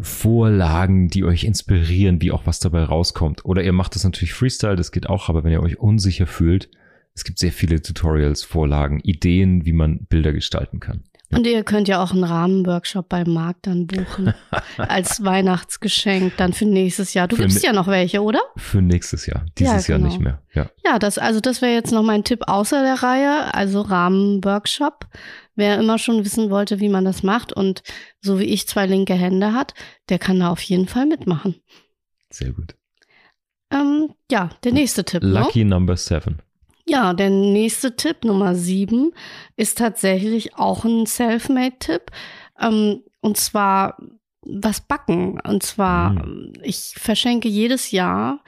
Vorlagen, 0.00 1.08
die 1.08 1.22
euch 1.22 1.44
inspirieren, 1.44 2.22
wie 2.22 2.32
auch 2.32 2.46
was 2.46 2.60
dabei 2.60 2.84
rauskommt. 2.84 3.44
Oder 3.44 3.62
ihr 3.62 3.74
macht 3.74 3.94
das 3.94 4.04
natürlich 4.04 4.32
Freestyle, 4.32 4.76
das 4.76 4.90
geht 4.90 5.06
auch, 5.06 5.28
aber 5.28 5.44
wenn 5.44 5.52
ihr 5.52 5.62
euch 5.62 5.80
unsicher 5.80 6.26
fühlt, 6.26 6.70
es 7.14 7.24
gibt 7.24 7.38
sehr 7.38 7.52
viele 7.52 7.82
Tutorials, 7.82 8.42
Vorlagen, 8.42 9.00
Ideen, 9.00 9.66
wie 9.66 9.74
man 9.74 10.06
Bilder 10.06 10.32
gestalten 10.32 10.80
kann. 10.80 11.04
Und 11.34 11.46
ihr 11.46 11.64
könnt 11.64 11.88
ja 11.88 12.02
auch 12.02 12.12
einen 12.12 12.24
Rahmenworkshop 12.24 13.08
beim 13.08 13.32
Markt 13.32 13.66
dann 13.66 13.86
buchen. 13.86 14.34
als 14.76 15.24
Weihnachtsgeschenk 15.24 16.36
dann 16.36 16.52
für 16.52 16.66
nächstes 16.66 17.14
Jahr. 17.14 17.28
Du 17.28 17.36
für 17.36 17.42
gibst 17.42 17.64
ja 17.64 17.72
noch 17.72 17.86
welche, 17.86 18.22
oder? 18.22 18.40
Für 18.56 18.82
nächstes 18.82 19.26
Jahr. 19.26 19.44
Dieses 19.58 19.86
ja, 19.86 19.96
genau. 19.96 20.08
Jahr 20.08 20.18
nicht 20.18 20.22
mehr. 20.22 20.42
Ja, 20.52 20.70
ja 20.84 20.98
das, 20.98 21.18
also 21.18 21.40
das 21.40 21.62
wäre 21.62 21.72
jetzt 21.72 21.92
noch 21.92 22.02
mein 22.02 22.24
Tipp 22.24 22.42
außer 22.46 22.82
der 22.82 23.02
Reihe. 23.02 23.54
Also 23.54 23.80
Rahmenworkshop. 23.80 25.06
Wer 25.54 25.78
immer 25.78 25.98
schon 25.98 26.24
wissen 26.24 26.50
wollte, 26.50 26.80
wie 26.80 26.88
man 26.88 27.04
das 27.04 27.22
macht 27.22 27.52
und 27.52 27.82
so 28.20 28.38
wie 28.38 28.44
ich 28.44 28.68
zwei 28.68 28.86
linke 28.86 29.14
Hände 29.14 29.52
hat, 29.52 29.74
der 30.08 30.18
kann 30.18 30.40
da 30.40 30.50
auf 30.50 30.62
jeden 30.62 30.88
Fall 30.88 31.06
mitmachen. 31.06 31.56
Sehr 32.30 32.52
gut. 32.52 32.74
Ähm, 33.70 34.14
ja, 34.30 34.50
der 34.64 34.72
nächste 34.72 35.04
Tipp. 35.04 35.22
Ne? 35.22 35.30
Lucky 35.30 35.64
no? 35.64 35.76
Number 35.76 35.96
Seven. 35.96 36.40
Ja, 36.84 37.14
der 37.14 37.30
nächste 37.30 37.96
Tipp, 37.96 38.24
Nummer 38.24 38.54
sieben, 38.54 39.12
ist 39.56 39.78
tatsächlich 39.78 40.56
auch 40.56 40.84
ein 40.84 41.06
Selfmade-Tipp. 41.06 42.10
ähm, 42.60 43.02
und 43.20 43.36
zwar 43.36 43.96
was 44.44 44.80
backen. 44.80 45.40
Und 45.40 45.62
zwar, 45.62 46.10
mhm. 46.10 46.52
ich 46.62 46.94
verschenke 46.96 47.48
jedes 47.48 47.90
Jahr, 47.90 48.40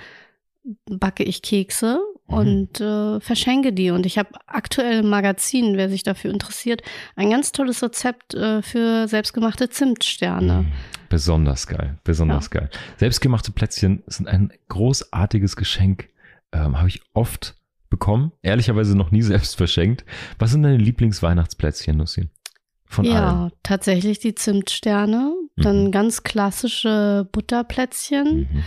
backe 0.86 1.22
ich 1.22 1.42
Kekse 1.42 2.00
mhm. 2.26 2.34
und 2.34 2.80
äh, 2.80 3.20
verschenke 3.20 3.72
die. 3.72 3.90
Und 3.90 4.06
ich 4.06 4.18
habe 4.18 4.30
aktuell 4.46 5.00
im 5.00 5.08
Magazin, 5.08 5.76
wer 5.76 5.88
sich 5.88 6.02
dafür 6.02 6.32
interessiert, 6.32 6.82
ein 7.16 7.30
ganz 7.30 7.52
tolles 7.52 7.82
Rezept 7.82 8.34
äh, 8.34 8.62
für 8.62 9.08
selbstgemachte 9.08 9.70
Zimtsterne. 9.70 10.62
Mhm. 10.62 10.72
Besonders 11.08 11.66
geil, 11.68 11.98
besonders 12.02 12.50
ja. 12.52 12.60
geil. 12.60 12.70
Selbstgemachte 12.96 13.52
Plätzchen 13.52 14.02
sind 14.06 14.26
ein 14.26 14.52
großartiges 14.68 15.54
Geschenk. 15.54 16.08
Ähm, 16.50 16.78
habe 16.78 16.88
ich 16.88 17.02
oft 17.12 17.54
bekommen. 17.94 18.32
Ehrlicherweise 18.42 18.96
noch 18.96 19.12
nie 19.12 19.22
selbst 19.22 19.56
verschenkt. 19.62 20.04
Was 20.38 20.50
sind 20.50 20.64
deine 20.64 20.78
Lieblingsweihnachtsplätzchen, 20.78 21.96
Nussin? 21.96 22.30
Von 22.86 23.04
ja, 23.04 23.42
allen? 23.42 23.52
tatsächlich 23.62 24.18
die 24.18 24.34
Zimtsterne, 24.34 25.32
dann 25.56 25.84
mhm. 25.84 25.90
ganz 25.90 26.22
klassische 26.22 27.28
Butterplätzchen 27.32 28.48
mhm. 28.50 28.62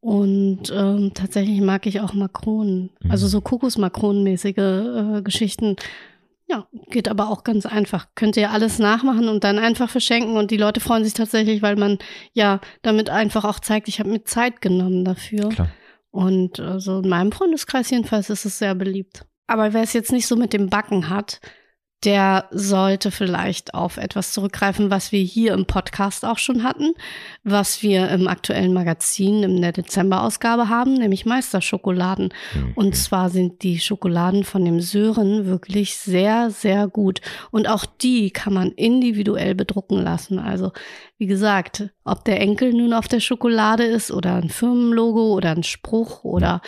und 0.00 0.72
ähm, 0.74 1.12
tatsächlich 1.14 1.60
mag 1.60 1.86
ich 1.86 2.00
auch 2.00 2.12
Makronen, 2.12 2.90
mhm. 3.00 3.10
also 3.10 3.26
so 3.28 3.40
Kokosmakronenmäßige 3.40 4.58
äh, 4.58 5.22
Geschichten. 5.22 5.76
Ja, 6.48 6.66
geht 6.90 7.08
aber 7.08 7.30
auch 7.30 7.44
ganz 7.44 7.64
einfach. 7.64 8.08
Könnt 8.16 8.36
ihr 8.36 8.50
alles 8.50 8.80
nachmachen 8.80 9.28
und 9.28 9.44
dann 9.44 9.58
einfach 9.58 9.88
verschenken 9.88 10.36
und 10.36 10.50
die 10.50 10.56
Leute 10.56 10.80
freuen 10.80 11.04
sich 11.04 11.14
tatsächlich, 11.14 11.62
weil 11.62 11.76
man 11.76 11.98
ja 12.32 12.60
damit 12.82 13.08
einfach 13.08 13.44
auch 13.44 13.60
zeigt, 13.60 13.86
ich 13.88 14.00
habe 14.00 14.10
mir 14.10 14.24
Zeit 14.24 14.60
genommen 14.60 15.04
dafür. 15.04 15.48
Klar. 15.50 15.68
Und 16.10 16.58
also 16.60 17.00
in 17.00 17.08
meinem 17.08 17.32
Freundeskreis 17.32 17.90
jedenfalls 17.90 18.30
ist 18.30 18.44
es 18.44 18.58
sehr 18.58 18.74
beliebt. 18.74 19.26
Aber 19.46 19.72
wer 19.72 19.82
es 19.82 19.92
jetzt 19.92 20.12
nicht 20.12 20.26
so 20.26 20.36
mit 20.36 20.52
dem 20.52 20.68
Backen 20.68 21.08
hat, 21.08 21.40
der 22.04 22.46
sollte 22.50 23.10
vielleicht 23.10 23.74
auf 23.74 23.98
etwas 23.98 24.32
zurückgreifen, 24.32 24.90
was 24.90 25.12
wir 25.12 25.20
hier 25.20 25.52
im 25.52 25.66
Podcast 25.66 26.24
auch 26.24 26.38
schon 26.38 26.62
hatten, 26.62 26.94
was 27.44 27.82
wir 27.82 28.08
im 28.08 28.26
aktuellen 28.26 28.72
Magazin 28.72 29.42
in 29.42 29.60
der 29.60 29.72
Dezemberausgabe 29.72 30.70
haben, 30.70 30.94
nämlich 30.94 31.26
Meisterschokoladen. 31.26 32.32
Mhm. 32.54 32.72
Und 32.74 32.96
zwar 32.96 33.28
sind 33.28 33.62
die 33.62 33.80
Schokoladen 33.80 34.44
von 34.44 34.64
dem 34.64 34.80
Sören 34.80 35.44
wirklich 35.44 35.96
sehr, 35.98 36.50
sehr 36.50 36.88
gut. 36.88 37.20
Und 37.50 37.68
auch 37.68 37.84
die 37.84 38.30
kann 38.30 38.54
man 38.54 38.72
individuell 38.72 39.54
bedrucken 39.54 40.02
lassen. 40.02 40.38
Also, 40.38 40.72
wie 41.18 41.26
gesagt, 41.26 41.90
ob 42.04 42.24
der 42.24 42.40
Enkel 42.40 42.72
nun 42.72 42.94
auf 42.94 43.08
der 43.08 43.20
Schokolade 43.20 43.84
ist 43.84 44.10
oder 44.10 44.36
ein 44.36 44.48
Firmenlogo 44.48 45.34
oder 45.34 45.50
ein 45.50 45.64
Spruch 45.64 46.24
oder 46.24 46.62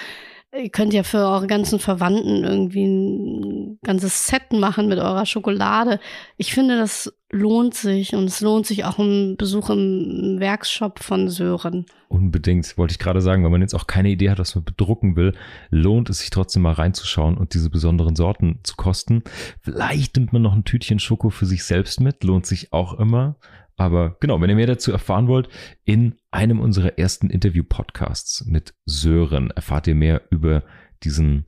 Ihr 0.55 0.69
könnt 0.69 0.93
ja 0.93 1.03
für 1.03 1.19
eure 1.19 1.47
ganzen 1.47 1.79
Verwandten 1.79 2.45
irgendwie 2.45 2.85
ein 2.85 3.79
ganzes 3.83 4.27
Set 4.27 4.53
machen 4.53 4.87
mit 4.87 4.99
eurer 4.99 5.25
Schokolade. 5.25 5.99
Ich 6.37 6.53
finde, 6.53 6.77
das 6.77 7.11
lohnt 7.31 7.73
sich 7.73 8.15
und 8.15 8.25
es 8.25 8.43
lohnt 8.43 8.67
sich 8.67 8.85
auch 8.85 8.99
ein 8.99 9.39
Besuch 9.39 9.71
im 9.71 10.37
Werkshop 10.39 10.99
von 10.99 11.31
Sören. 11.31 11.87
Unbedingt, 12.09 12.77
wollte 12.77 12.93
ich 12.93 12.99
gerade 12.99 13.23
sagen, 13.23 13.43
wenn 13.43 13.51
man 13.51 13.63
jetzt 13.63 13.75
auch 13.75 13.87
keine 13.87 14.11
Idee 14.11 14.29
hat, 14.29 14.39
was 14.39 14.55
man 14.55 14.65
bedrucken 14.65 15.17
will, 15.17 15.35
lohnt 15.71 16.11
es 16.11 16.19
sich 16.19 16.29
trotzdem 16.29 16.61
mal 16.61 16.75
reinzuschauen 16.75 17.39
und 17.39 17.55
diese 17.55 17.71
besonderen 17.71 18.15
Sorten 18.15 18.61
zu 18.63 18.77
kosten. 18.77 19.23
Vielleicht 19.63 20.17
nimmt 20.17 20.35
man 20.35 20.43
noch 20.43 20.53
ein 20.53 20.65
Tütchen 20.65 20.99
Schoko 20.99 21.31
für 21.31 21.47
sich 21.47 21.65
selbst 21.65 21.99
mit, 21.99 22.25
lohnt 22.25 22.45
sich 22.45 22.75
auch 22.75 22.99
immer. 22.99 23.37
Aber 23.77 24.17
genau, 24.21 24.41
wenn 24.41 24.51
ihr 24.51 24.57
mehr 24.57 24.67
dazu 24.67 24.93
erfahren 24.93 25.29
wollt, 25.29 25.49
in 25.85 26.17
einem 26.31 26.61
unserer 26.61 26.99
ersten 26.99 27.31
Interview-Podcasts 27.31 28.45
mit 28.47 28.75
Sören 28.85 29.51
erfahrt 29.51 29.87
ihr 29.87 29.95
mehr 29.95 30.23
über 30.31 30.63
diesen 31.03 31.47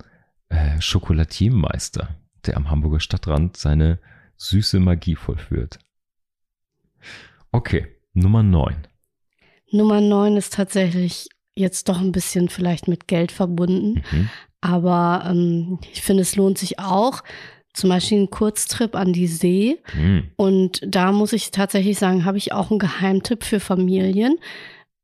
äh, 0.49 0.81
Schokolatiermeister, 0.81 2.17
der 2.47 2.57
am 2.57 2.71
Hamburger 2.71 3.01
Stadtrand 3.01 3.57
seine 3.57 3.99
süße 4.37 4.81
Magie 4.81 5.17
vollführt. 5.17 5.79
Okay, 7.53 7.87
Nummer 8.15 8.43
9. 8.43 8.87
Nummer 9.71 10.01
9 10.01 10.37
ist 10.37 10.55
tatsächlich 10.55 11.29
jetzt 11.55 11.89
doch 11.89 12.01
ein 12.01 12.13
bisschen 12.13 12.49
vielleicht 12.49 12.89
mit 12.89 13.07
Geld 13.07 13.33
verbunden. 13.33 14.03
Mhm. 14.11 14.31
Aber 14.61 15.25
ähm, 15.29 15.79
ich 15.93 16.03
finde, 16.03 16.23
es 16.23 16.37
lohnt 16.37 16.59
sich 16.59 16.79
auch, 16.79 17.23
zum 17.75 17.91
Beispiel 17.91 18.19
einen 18.19 18.31
Kurztrip 18.31 18.95
an 18.95 19.13
die 19.13 19.27
See. 19.27 19.79
Mhm. 19.95 20.31
Und 20.37 20.81
da 20.87 21.13
muss 21.13 21.33
ich 21.33 21.51
tatsächlich 21.51 21.99
sagen, 21.99 22.25
habe 22.25 22.39
ich 22.39 22.53
auch 22.53 22.71
einen 22.71 22.79
Geheimtipp 22.79 23.45
für 23.45 23.61
Familien. 23.61 24.39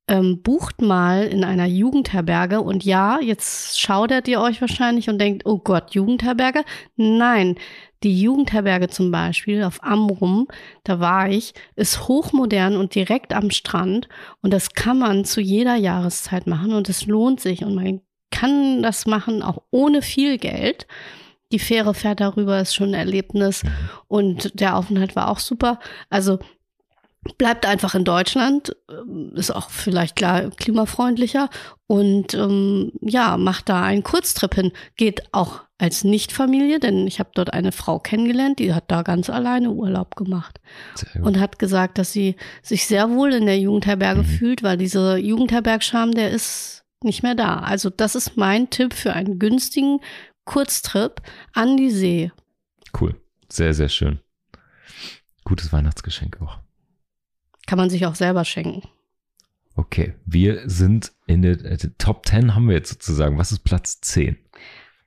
Ähm, 0.08 0.42
bucht 0.42 0.80
mal 0.80 1.24
in 1.24 1.44
einer 1.44 1.66
Jugendherberge 1.66 2.60
und 2.60 2.84
ja, 2.84 3.20
jetzt 3.20 3.78
schaudert 3.78 4.26
ihr 4.26 4.40
euch 4.40 4.60
wahrscheinlich 4.60 5.08
und 5.08 5.18
denkt, 5.18 5.46
oh 5.46 5.58
Gott, 5.58 5.94
Jugendherberge? 5.94 6.64
Nein, 6.96 7.54
die 8.02 8.20
Jugendherberge 8.20 8.88
zum 8.88 9.12
Beispiel 9.12 9.62
auf 9.62 9.82
Amrum, 9.84 10.48
da 10.82 10.98
war 10.98 11.28
ich, 11.28 11.54
ist 11.76 12.08
hochmodern 12.08 12.76
und 12.76 12.96
direkt 12.96 13.32
am 13.32 13.50
Strand 13.50 14.08
und 14.42 14.52
das 14.52 14.70
kann 14.70 14.98
man 14.98 15.24
zu 15.24 15.40
jeder 15.40 15.76
Jahreszeit 15.76 16.48
machen 16.48 16.72
und 16.72 16.88
es 16.88 17.06
lohnt 17.06 17.40
sich 17.40 17.62
und 17.62 17.76
man 17.76 18.00
kann 18.32 18.82
das 18.82 19.06
machen 19.06 19.42
auch 19.42 19.62
ohne 19.70 20.02
viel 20.02 20.38
Geld. 20.38 20.86
Die 21.52 21.58
Fähre 21.58 21.94
fährt 21.94 22.20
darüber, 22.20 22.60
ist 22.60 22.74
schon 22.74 22.88
ein 22.88 22.94
Erlebnis. 22.94 23.62
Und 24.08 24.58
der 24.60 24.76
Aufenthalt 24.76 25.16
war 25.16 25.28
auch 25.28 25.38
super. 25.38 25.78
Also 26.08 26.38
bleibt 27.36 27.66
einfach 27.66 27.94
in 27.94 28.04
Deutschland, 28.04 28.74
ähm, 28.90 29.32
ist 29.34 29.50
auch 29.50 29.70
vielleicht 29.70 30.16
klar 30.16 30.50
klimafreundlicher 30.50 31.50
und 31.86 32.34
ähm, 32.34 32.92
ja, 33.00 33.36
macht 33.36 33.68
da 33.68 33.82
einen 33.82 34.02
Kurztrip 34.02 34.54
hin. 34.54 34.72
Geht 34.96 35.22
auch 35.32 35.60
als 35.76 36.04
Nichtfamilie, 36.04 36.78
denn 36.78 37.06
ich 37.06 37.18
habe 37.20 37.30
dort 37.34 37.52
eine 37.52 37.72
Frau 37.72 37.98
kennengelernt, 37.98 38.58
die 38.58 38.74
hat 38.74 38.84
da 38.88 39.02
ganz 39.02 39.30
alleine 39.30 39.70
Urlaub 39.70 40.14
gemacht 40.14 40.60
und 41.22 41.40
hat 41.40 41.58
gesagt, 41.58 41.96
dass 41.96 42.12
sie 42.12 42.36
sich 42.62 42.86
sehr 42.86 43.10
wohl 43.10 43.32
in 43.32 43.46
der 43.46 43.58
Jugendherberge 43.58 44.22
mhm. 44.22 44.26
fühlt, 44.26 44.62
weil 44.62 44.76
dieser 44.76 45.16
Jugendherbergscham, 45.16 46.12
der 46.12 46.30
ist 46.30 46.84
nicht 47.02 47.22
mehr 47.22 47.34
da. 47.34 47.60
Also 47.60 47.88
das 47.88 48.14
ist 48.14 48.36
mein 48.36 48.68
Tipp 48.68 48.92
für 48.92 49.14
einen 49.14 49.38
günstigen 49.38 50.00
Kurztrip 50.50 51.22
an 51.52 51.76
die 51.76 51.90
See. 51.90 52.32
Cool. 52.98 53.14
Sehr, 53.48 53.72
sehr 53.72 53.88
schön. 53.88 54.18
Gutes 55.44 55.72
Weihnachtsgeschenk 55.72 56.42
auch. 56.42 56.58
Kann 57.68 57.78
man 57.78 57.88
sich 57.88 58.04
auch 58.04 58.16
selber 58.16 58.44
schenken. 58.44 58.82
Okay, 59.76 60.14
wir 60.26 60.68
sind 60.68 61.12
in 61.28 61.42
der, 61.42 61.64
äh, 61.64 61.78
Top 61.98 62.26
10 62.26 62.56
haben 62.56 62.66
wir 62.66 62.74
jetzt 62.74 62.90
sozusagen. 62.90 63.38
Was 63.38 63.52
ist 63.52 63.60
Platz 63.60 64.00
10? 64.00 64.36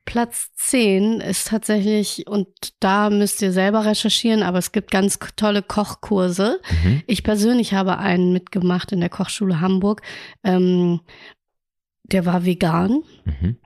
Platz 0.05 0.53
10 0.55 1.19
ist 1.19 1.49
tatsächlich, 1.49 2.25
und 2.25 2.47
da 2.79 3.09
müsst 3.09 3.41
ihr 3.41 3.51
selber 3.51 3.83
recherchieren, 3.83 4.43
aber 4.43 4.59
es 4.59 4.71
gibt 4.71 4.91
ganz 4.91 5.19
tolle 5.35 5.61
Kochkurse. 5.61 6.61
Mhm. 6.83 7.03
Ich 7.05 7.21
persönlich 7.21 7.73
habe 7.73 7.97
einen 7.97 8.31
mitgemacht 8.31 8.93
in 8.93 9.01
der 9.01 9.09
Kochschule 9.09 9.59
Hamburg. 9.59 10.03
Ähm, 10.41 11.01
der 12.03 12.25
war 12.25 12.45
vegan. 12.45 13.03
Mhm. 13.25 13.57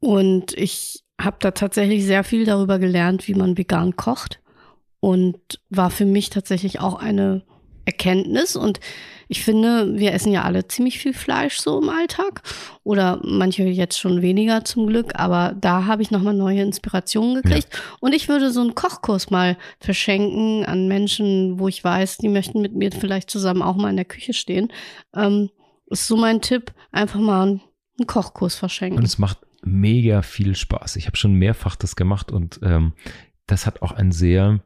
Und 0.00 0.52
ich 0.54 1.02
habe 1.20 1.36
da 1.40 1.50
tatsächlich 1.50 2.04
sehr 2.04 2.24
viel 2.24 2.44
darüber 2.44 2.78
gelernt, 2.78 3.26
wie 3.26 3.34
man 3.34 3.58
vegan 3.58 3.96
kocht 3.96 4.40
und 5.00 5.60
war 5.68 5.90
für 5.90 6.06
mich 6.06 6.30
tatsächlich 6.30 6.80
auch 6.80 6.94
eine 6.94 7.42
Erkenntnis 7.84 8.54
und 8.54 8.80
ich 9.28 9.42
finde, 9.42 9.98
wir 9.98 10.12
essen 10.12 10.32
ja 10.32 10.42
alle 10.42 10.68
ziemlich 10.68 10.98
viel 10.98 11.14
Fleisch 11.14 11.58
so 11.58 11.80
im 11.80 11.88
Alltag 11.88 12.42
oder 12.82 13.18
manche 13.24 13.64
jetzt 13.64 13.98
schon 13.98 14.20
weniger 14.20 14.64
zum 14.64 14.86
Glück, 14.86 15.12
aber 15.14 15.54
da 15.58 15.86
habe 15.86 16.02
ich 16.02 16.10
nochmal 16.10 16.34
neue 16.34 16.62
Inspirationen 16.62 17.42
gekriegt 17.42 17.68
ja. 17.72 17.80
und 18.00 18.14
ich 18.14 18.28
würde 18.28 18.50
so 18.50 18.60
einen 18.60 18.74
Kochkurs 18.74 19.30
mal 19.30 19.56
verschenken 19.80 20.66
an 20.66 20.86
Menschen, 20.86 21.58
wo 21.58 21.68
ich 21.68 21.82
weiß, 21.82 22.18
die 22.18 22.28
möchten 22.28 22.60
mit 22.60 22.74
mir 22.74 22.92
vielleicht 22.92 23.30
zusammen 23.30 23.62
auch 23.62 23.76
mal 23.76 23.90
in 23.90 23.96
der 23.96 24.04
Küche 24.04 24.34
stehen. 24.34 24.70
Ähm, 25.14 25.50
ist 25.86 26.06
so 26.06 26.18
mein 26.18 26.42
Tipp, 26.42 26.72
einfach 26.92 27.20
mal 27.20 27.42
einen 27.42 28.06
Kochkurs 28.06 28.54
verschenken. 28.54 28.98
Und 28.98 29.04
es 29.06 29.18
macht 29.18 29.38
mega 29.62 30.22
viel 30.22 30.54
Spaß. 30.54 30.96
Ich 30.96 31.06
habe 31.06 31.16
schon 31.16 31.34
mehrfach 31.34 31.76
das 31.76 31.96
gemacht 31.96 32.30
und 32.32 32.60
ähm, 32.62 32.92
das 33.46 33.66
hat 33.66 33.82
auch 33.82 33.92
ein 33.92 34.12
sehr, 34.12 34.60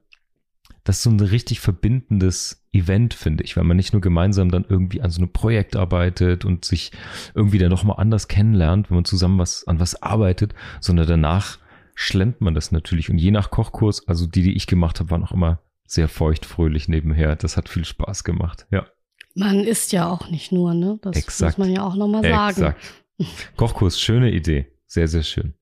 das 0.84 0.98
ist 0.98 1.02
so 1.04 1.10
ein 1.10 1.20
richtig 1.20 1.60
verbindendes 1.60 2.66
Event, 2.72 3.14
finde 3.14 3.44
ich, 3.44 3.56
weil 3.56 3.64
man 3.64 3.76
nicht 3.76 3.92
nur 3.92 4.02
gemeinsam 4.02 4.50
dann 4.50 4.64
irgendwie 4.68 5.00
an 5.02 5.10
so 5.10 5.20
einem 5.20 5.32
Projekt 5.32 5.76
arbeitet 5.76 6.44
und 6.44 6.64
sich 6.64 6.92
irgendwie 7.34 7.58
dann 7.58 7.70
nochmal 7.70 7.98
anders 7.98 8.28
kennenlernt, 8.28 8.90
wenn 8.90 8.96
man 8.96 9.04
zusammen 9.04 9.38
was 9.38 9.66
an 9.66 9.80
was 9.80 10.02
arbeitet, 10.02 10.54
sondern 10.80 11.06
danach 11.06 11.58
schlemmt 11.94 12.40
man 12.40 12.54
das 12.54 12.72
natürlich. 12.72 13.10
Und 13.10 13.18
je 13.18 13.30
nach 13.30 13.50
Kochkurs, 13.50 14.08
also 14.08 14.26
die, 14.26 14.42
die 14.42 14.56
ich 14.56 14.66
gemacht 14.66 14.98
habe, 15.00 15.10
waren 15.10 15.24
auch 15.24 15.32
immer 15.32 15.60
sehr 15.86 16.08
feucht, 16.08 16.46
fröhlich 16.46 16.88
nebenher. 16.88 17.36
Das 17.36 17.56
hat 17.56 17.68
viel 17.68 17.84
Spaß 17.84 18.24
gemacht, 18.24 18.66
ja. 18.70 18.86
Man 19.34 19.60
isst 19.60 19.92
ja 19.92 20.08
auch 20.08 20.28
nicht 20.28 20.52
nur, 20.52 20.74
ne? 20.74 20.98
Das 21.02 21.16
Exakt. 21.16 21.58
muss 21.58 21.66
man 21.66 21.74
ja 21.74 21.84
auch 21.84 21.94
nochmal 21.94 22.22
sagen. 22.22 22.74
Exakt. 23.18 23.56
Kochkurs, 23.56 24.00
schöne 24.00 24.30
Idee. 24.32 24.71
Sehr, 24.92 25.08
sehr 25.08 25.22
schön. 25.22 25.54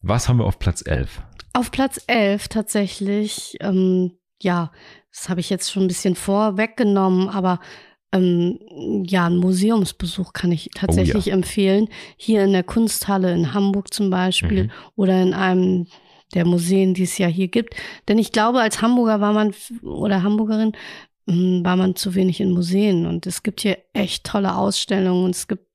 Was 0.00 0.26
haben 0.26 0.38
wir 0.38 0.46
auf 0.46 0.58
Platz 0.58 0.82
11? 0.86 1.20
Auf 1.52 1.70
Platz 1.70 2.00
11 2.06 2.48
tatsächlich, 2.48 3.58
ähm, 3.60 4.12
ja, 4.40 4.72
das 5.12 5.28
habe 5.28 5.40
ich 5.40 5.50
jetzt 5.50 5.70
schon 5.70 5.82
ein 5.82 5.88
bisschen 5.88 6.14
vorweggenommen, 6.14 7.28
aber 7.28 7.60
ähm, 8.10 8.58
ja, 9.04 9.26
ein 9.26 9.36
Museumsbesuch 9.36 10.32
kann 10.32 10.50
ich 10.50 10.70
tatsächlich 10.74 11.26
oh 11.26 11.28
ja. 11.28 11.34
empfehlen. 11.34 11.88
Hier 12.16 12.42
in 12.42 12.52
der 12.52 12.62
Kunsthalle 12.62 13.34
in 13.34 13.52
Hamburg 13.52 13.92
zum 13.92 14.08
Beispiel 14.08 14.64
mhm. 14.64 14.70
oder 14.96 15.20
in 15.20 15.34
einem 15.34 15.86
der 16.32 16.46
Museen, 16.46 16.94
die 16.94 17.02
es 17.02 17.18
ja 17.18 17.26
hier 17.26 17.48
gibt. 17.48 17.74
Denn 18.08 18.16
ich 18.16 18.32
glaube, 18.32 18.62
als 18.62 18.80
Hamburger 18.80 19.20
war 19.20 19.34
man 19.34 19.52
oder 19.82 20.22
Hamburgerin 20.22 20.72
hm, 21.28 21.66
war 21.66 21.76
man 21.76 21.96
zu 21.96 22.14
wenig 22.14 22.40
in 22.40 22.52
Museen. 22.52 23.04
Und 23.04 23.26
es 23.26 23.42
gibt 23.42 23.60
hier 23.60 23.76
echt 23.92 24.24
tolle 24.24 24.56
Ausstellungen 24.56 25.24
und 25.26 25.34
es 25.34 25.48
gibt 25.48 25.66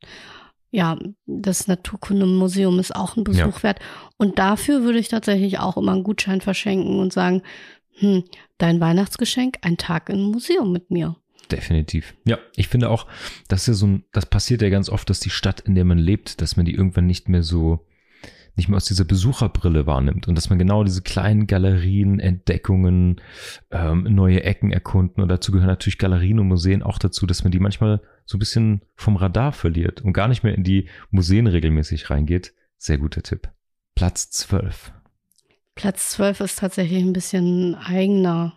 ja, 0.74 0.98
das 1.28 1.68
Naturkundemuseum 1.68 2.80
ist 2.80 2.96
auch 2.96 3.16
ein 3.16 3.24
Besuch 3.24 3.58
ja. 3.58 3.64
wert. 3.64 3.80
Und 4.18 4.40
dafür 4.40 4.82
würde 4.82 4.98
ich 4.98 5.08
tatsächlich 5.08 5.60
auch 5.60 5.78
immer 5.78 5.92
einen 5.92 6.04
Gutschein 6.04 6.42
verschenken 6.42 7.00
und 7.00 7.14
sagen, 7.14 7.44
hm, 8.00 8.24
dein 8.58 8.82
Weihnachtsgeschenk, 8.82 9.60
ein 9.62 9.78
Tag 9.78 10.10
im 10.10 10.24
Museum 10.24 10.72
mit 10.72 10.90
mir. 10.90 11.16
Definitiv. 11.52 12.16
Ja, 12.26 12.40
ich 12.56 12.70
finde 12.70 12.90
auch, 12.90 13.06
dass 13.48 13.68
ja 13.68 13.76
so 13.76 13.86
ein, 13.86 14.04
das 14.14 14.26
passiert 14.26 14.64
ja 14.64 14.70
ganz 14.70 14.90
oft, 14.90 15.08
dass 15.12 15.20
die 15.20 15.30
Stadt, 15.30 15.60
in 15.60 15.76
der 15.76 15.86
man 15.86 16.00
lebt, 16.00 16.42
dass 16.42 16.58
man 16.58 16.66
die 16.66 16.74
irgendwann 16.74 17.06
nicht 17.06 17.30
mehr 17.30 17.44
so, 17.44 17.86
nicht 18.56 18.70
mehr 18.70 18.78
aus 18.78 18.86
dieser 18.86 19.06
Besucherbrille 19.06 19.88
wahrnimmt 19.88 20.28
und 20.28 20.36
dass 20.36 20.50
man 20.50 20.60
genau 20.60 20.84
diese 20.84 21.02
kleinen 21.02 21.48
Galerien, 21.48 22.20
Entdeckungen, 22.20 23.20
ähm, 23.72 24.04
neue 24.04 24.44
Ecken 24.44 24.72
erkunden 24.72 25.24
und 25.24 25.30
dazu 25.30 25.52
gehören 25.52 25.70
natürlich 25.70 25.98
Galerien 25.98 26.40
und 26.40 26.48
Museen 26.48 26.84
auch 26.84 27.00
dazu, 27.00 27.26
dass 27.26 27.44
man 27.44 27.52
die 27.52 27.60
manchmal 27.60 28.02
so 28.26 28.38
ein 28.38 28.40
bisschen 28.40 28.82
vom 28.96 29.16
Radar 29.16 29.54
verliert 29.54 30.02
und 30.02 30.14
gar 30.14 30.28
nicht 30.28 30.44
mehr 30.44 30.56
in 30.56 30.64
die 30.64 30.88
Museen 31.10 31.48
regelmäßig 31.48 32.10
reingeht. 32.10 32.54
Sehr 32.78 32.98
guter 32.98 33.24
Tipp. 33.24 33.50
Platz 33.96 34.30
12. 34.32 34.92
Platz 35.76 36.12
12 36.12 36.42
ist 36.42 36.60
tatsächlich 36.60 37.04
ein 37.04 37.14
bisschen 37.14 37.76
eigener, 37.76 38.54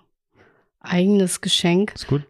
eigenes 0.81 1.41
Geschenk. 1.41 1.93
Ist 1.95 2.07
gut. 2.07 2.23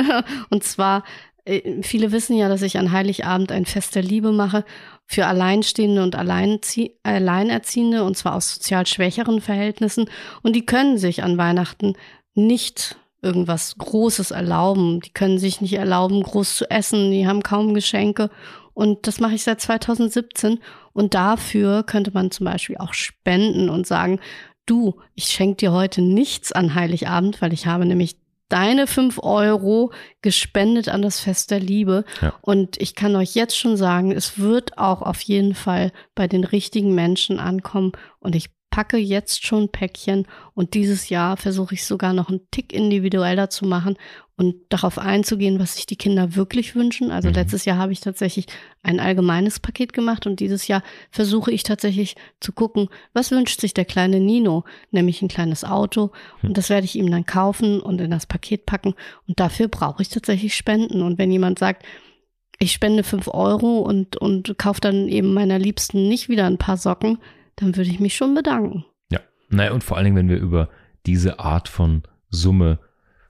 und 0.50 0.64
zwar 0.64 1.04
äh, 1.44 1.82
viele 1.82 2.12
wissen 2.12 2.36
ja, 2.36 2.48
dass 2.48 2.62
ich 2.62 2.78
an 2.78 2.92
Heiligabend 2.92 3.52
ein 3.52 3.66
Fest 3.66 3.94
der 3.94 4.02
Liebe 4.02 4.32
mache 4.32 4.64
für 5.10 5.26
Alleinstehende 5.26 6.04
und 6.04 6.14
Alleinerziehende, 6.14 8.04
und 8.04 8.16
zwar 8.16 8.36
aus 8.36 8.54
sozial 8.54 8.86
schwächeren 8.86 9.40
Verhältnissen. 9.40 10.08
Und 10.44 10.54
die 10.54 10.64
können 10.64 10.98
sich 10.98 11.24
an 11.24 11.36
Weihnachten 11.36 11.94
nicht 12.34 12.96
irgendwas 13.20 13.74
Großes 13.76 14.30
erlauben. 14.30 15.00
Die 15.00 15.10
können 15.10 15.40
sich 15.40 15.60
nicht 15.60 15.72
erlauben, 15.72 16.22
groß 16.22 16.58
zu 16.58 16.70
essen. 16.70 17.10
Die 17.10 17.26
haben 17.26 17.42
kaum 17.42 17.74
Geschenke. 17.74 18.30
Und 18.72 19.08
das 19.08 19.18
mache 19.18 19.34
ich 19.34 19.42
seit 19.42 19.60
2017. 19.60 20.60
Und 20.92 21.14
dafür 21.14 21.82
könnte 21.82 22.12
man 22.12 22.30
zum 22.30 22.46
Beispiel 22.46 22.76
auch 22.76 22.94
spenden 22.94 23.68
und 23.68 23.88
sagen, 23.88 24.20
du, 24.64 24.94
ich 25.16 25.24
schenke 25.24 25.56
dir 25.56 25.72
heute 25.72 26.02
nichts 26.02 26.52
an 26.52 26.76
Heiligabend, 26.76 27.42
weil 27.42 27.52
ich 27.52 27.66
habe 27.66 27.84
nämlich 27.84 28.19
deine 28.50 28.86
fünf 28.86 29.18
Euro 29.22 29.92
gespendet 30.20 30.88
an 30.88 31.00
das 31.00 31.20
Fest 31.20 31.50
der 31.50 31.60
Liebe. 31.60 32.04
Ja. 32.20 32.34
Und 32.42 32.80
ich 32.80 32.94
kann 32.94 33.16
euch 33.16 33.34
jetzt 33.34 33.56
schon 33.56 33.76
sagen, 33.76 34.12
es 34.12 34.38
wird 34.38 34.76
auch 34.76 35.00
auf 35.00 35.20
jeden 35.22 35.54
Fall 35.54 35.92
bei 36.14 36.28
den 36.28 36.44
richtigen 36.44 36.94
Menschen 36.94 37.38
ankommen. 37.38 37.92
Und 38.18 38.36
ich 38.36 38.50
packe 38.70 38.98
jetzt 38.98 39.44
schon 39.44 39.70
Päckchen 39.70 40.26
und 40.54 40.74
dieses 40.74 41.08
Jahr 41.08 41.36
versuche 41.36 41.74
ich 41.74 41.84
sogar 41.84 42.12
noch 42.12 42.28
einen 42.28 42.48
Tick 42.50 42.72
individueller 42.72 43.50
zu 43.50 43.66
machen 43.66 43.96
und 44.40 44.56
darauf 44.70 44.98
einzugehen, 44.98 45.58
was 45.58 45.76
sich 45.76 45.84
die 45.84 45.96
Kinder 45.96 46.34
wirklich 46.34 46.74
wünschen. 46.74 47.10
Also 47.10 47.28
mhm. 47.28 47.34
letztes 47.34 47.66
Jahr 47.66 47.76
habe 47.76 47.92
ich 47.92 48.00
tatsächlich 48.00 48.46
ein 48.82 48.98
allgemeines 48.98 49.60
Paket 49.60 49.92
gemacht 49.92 50.26
und 50.26 50.40
dieses 50.40 50.66
Jahr 50.66 50.82
versuche 51.10 51.52
ich 51.52 51.62
tatsächlich 51.62 52.16
zu 52.40 52.52
gucken, 52.52 52.88
was 53.12 53.30
wünscht 53.32 53.60
sich 53.60 53.74
der 53.74 53.84
kleine 53.84 54.18
Nino, 54.18 54.64
nämlich 54.92 55.20
ein 55.20 55.28
kleines 55.28 55.62
Auto 55.62 56.10
mhm. 56.40 56.48
und 56.48 56.56
das 56.56 56.70
werde 56.70 56.86
ich 56.86 56.96
ihm 56.96 57.10
dann 57.10 57.26
kaufen 57.26 57.80
und 57.80 58.00
in 58.00 58.10
das 58.10 58.24
Paket 58.24 58.64
packen 58.64 58.94
und 59.28 59.38
dafür 59.38 59.68
brauche 59.68 60.00
ich 60.00 60.08
tatsächlich 60.08 60.56
Spenden 60.56 61.02
und 61.02 61.18
wenn 61.18 61.30
jemand 61.30 61.58
sagt, 61.58 61.84
ich 62.58 62.72
spende 62.72 63.02
fünf 63.04 63.28
Euro 63.28 63.80
und, 63.80 64.16
und 64.16 64.56
kaufe 64.56 64.80
dann 64.80 65.06
eben 65.08 65.34
meiner 65.34 65.58
Liebsten 65.58 66.08
nicht 66.08 66.30
wieder 66.30 66.46
ein 66.46 66.56
paar 66.56 66.78
Socken, 66.78 67.18
dann 67.56 67.76
würde 67.76 67.90
ich 67.90 68.00
mich 68.00 68.16
schon 68.16 68.34
bedanken. 68.34 68.86
Ja, 69.10 69.20
naja, 69.50 69.72
und 69.72 69.84
vor 69.84 69.98
allen 69.98 70.04
Dingen, 70.04 70.16
wenn 70.16 70.28
wir 70.30 70.38
über 70.38 70.70
diese 71.04 71.40
Art 71.40 71.68
von 71.68 72.04
Summe 72.30 72.78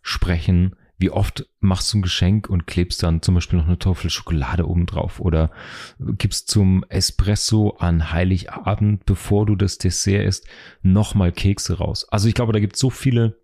sprechen, 0.02 0.76
wie 1.00 1.10
oft 1.10 1.46
machst 1.60 1.92
du 1.92 1.98
ein 1.98 2.02
Geschenk 2.02 2.48
und 2.48 2.66
klebst 2.66 3.02
dann 3.02 3.22
zum 3.22 3.34
Beispiel 3.34 3.58
noch 3.58 3.66
eine 3.66 3.78
Tafel 3.78 4.10
Schokolade 4.10 4.68
oben 4.68 4.84
drauf 4.84 5.18
oder 5.18 5.50
gibst 5.98 6.50
zum 6.50 6.84
Espresso 6.90 7.70
an 7.78 8.12
Heiligabend, 8.12 9.06
bevor 9.06 9.46
du 9.46 9.56
das 9.56 9.78
Dessert 9.78 10.26
isst, 10.26 10.46
nochmal 10.82 11.32
Kekse 11.32 11.78
raus. 11.78 12.06
Also 12.10 12.28
ich 12.28 12.34
glaube, 12.34 12.52
da 12.52 12.60
gibt 12.60 12.74
es 12.74 12.80
so 12.80 12.90
viele 12.90 13.40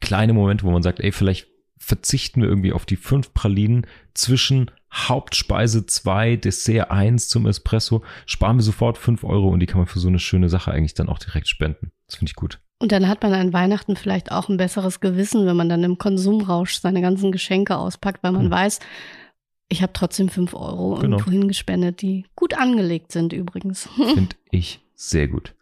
kleine 0.00 0.34
Momente, 0.34 0.64
wo 0.64 0.70
man 0.70 0.82
sagt, 0.82 1.00
ey, 1.00 1.12
vielleicht 1.12 1.48
verzichten 1.78 2.42
wir 2.42 2.48
irgendwie 2.48 2.72
auf 2.72 2.84
die 2.84 2.96
fünf 2.96 3.32
Pralinen 3.32 3.86
zwischen 4.14 4.70
Hauptspeise 4.92 5.86
2, 5.86 6.36
Dessert 6.36 6.90
1 6.90 7.28
zum 7.28 7.46
Espresso, 7.46 8.04
sparen 8.26 8.58
wir 8.58 8.62
sofort 8.62 8.98
5 8.98 9.24
Euro 9.24 9.48
und 9.48 9.60
die 9.60 9.66
kann 9.66 9.78
man 9.78 9.86
für 9.86 9.98
so 9.98 10.08
eine 10.08 10.18
schöne 10.18 10.50
Sache 10.50 10.70
eigentlich 10.70 10.94
dann 10.94 11.08
auch 11.08 11.18
direkt 11.18 11.48
spenden. 11.48 11.90
Das 12.06 12.16
finde 12.16 12.30
ich 12.30 12.36
gut. 12.36 12.60
Und 12.82 12.90
dann 12.90 13.06
hat 13.06 13.22
man 13.22 13.32
an 13.32 13.52
Weihnachten 13.52 13.94
vielleicht 13.94 14.32
auch 14.32 14.48
ein 14.48 14.56
besseres 14.56 14.98
Gewissen, 14.98 15.46
wenn 15.46 15.54
man 15.54 15.68
dann 15.68 15.84
im 15.84 15.98
Konsumrausch 15.98 16.80
seine 16.80 17.00
ganzen 17.00 17.30
Geschenke 17.30 17.76
auspackt, 17.76 18.24
weil 18.24 18.32
man 18.32 18.46
hm. 18.46 18.50
weiß, 18.50 18.80
ich 19.68 19.82
habe 19.82 19.92
trotzdem 19.92 20.28
5 20.28 20.52
Euro 20.52 20.96
genau. 20.96 21.18
irgendwo 21.18 21.30
hingespendet, 21.30 22.02
die 22.02 22.24
gut 22.34 22.58
angelegt 22.58 23.12
sind 23.12 23.32
übrigens. 23.32 23.88
Finde 23.94 24.34
ich 24.50 24.80
sehr 24.96 25.28
gut. 25.28 25.54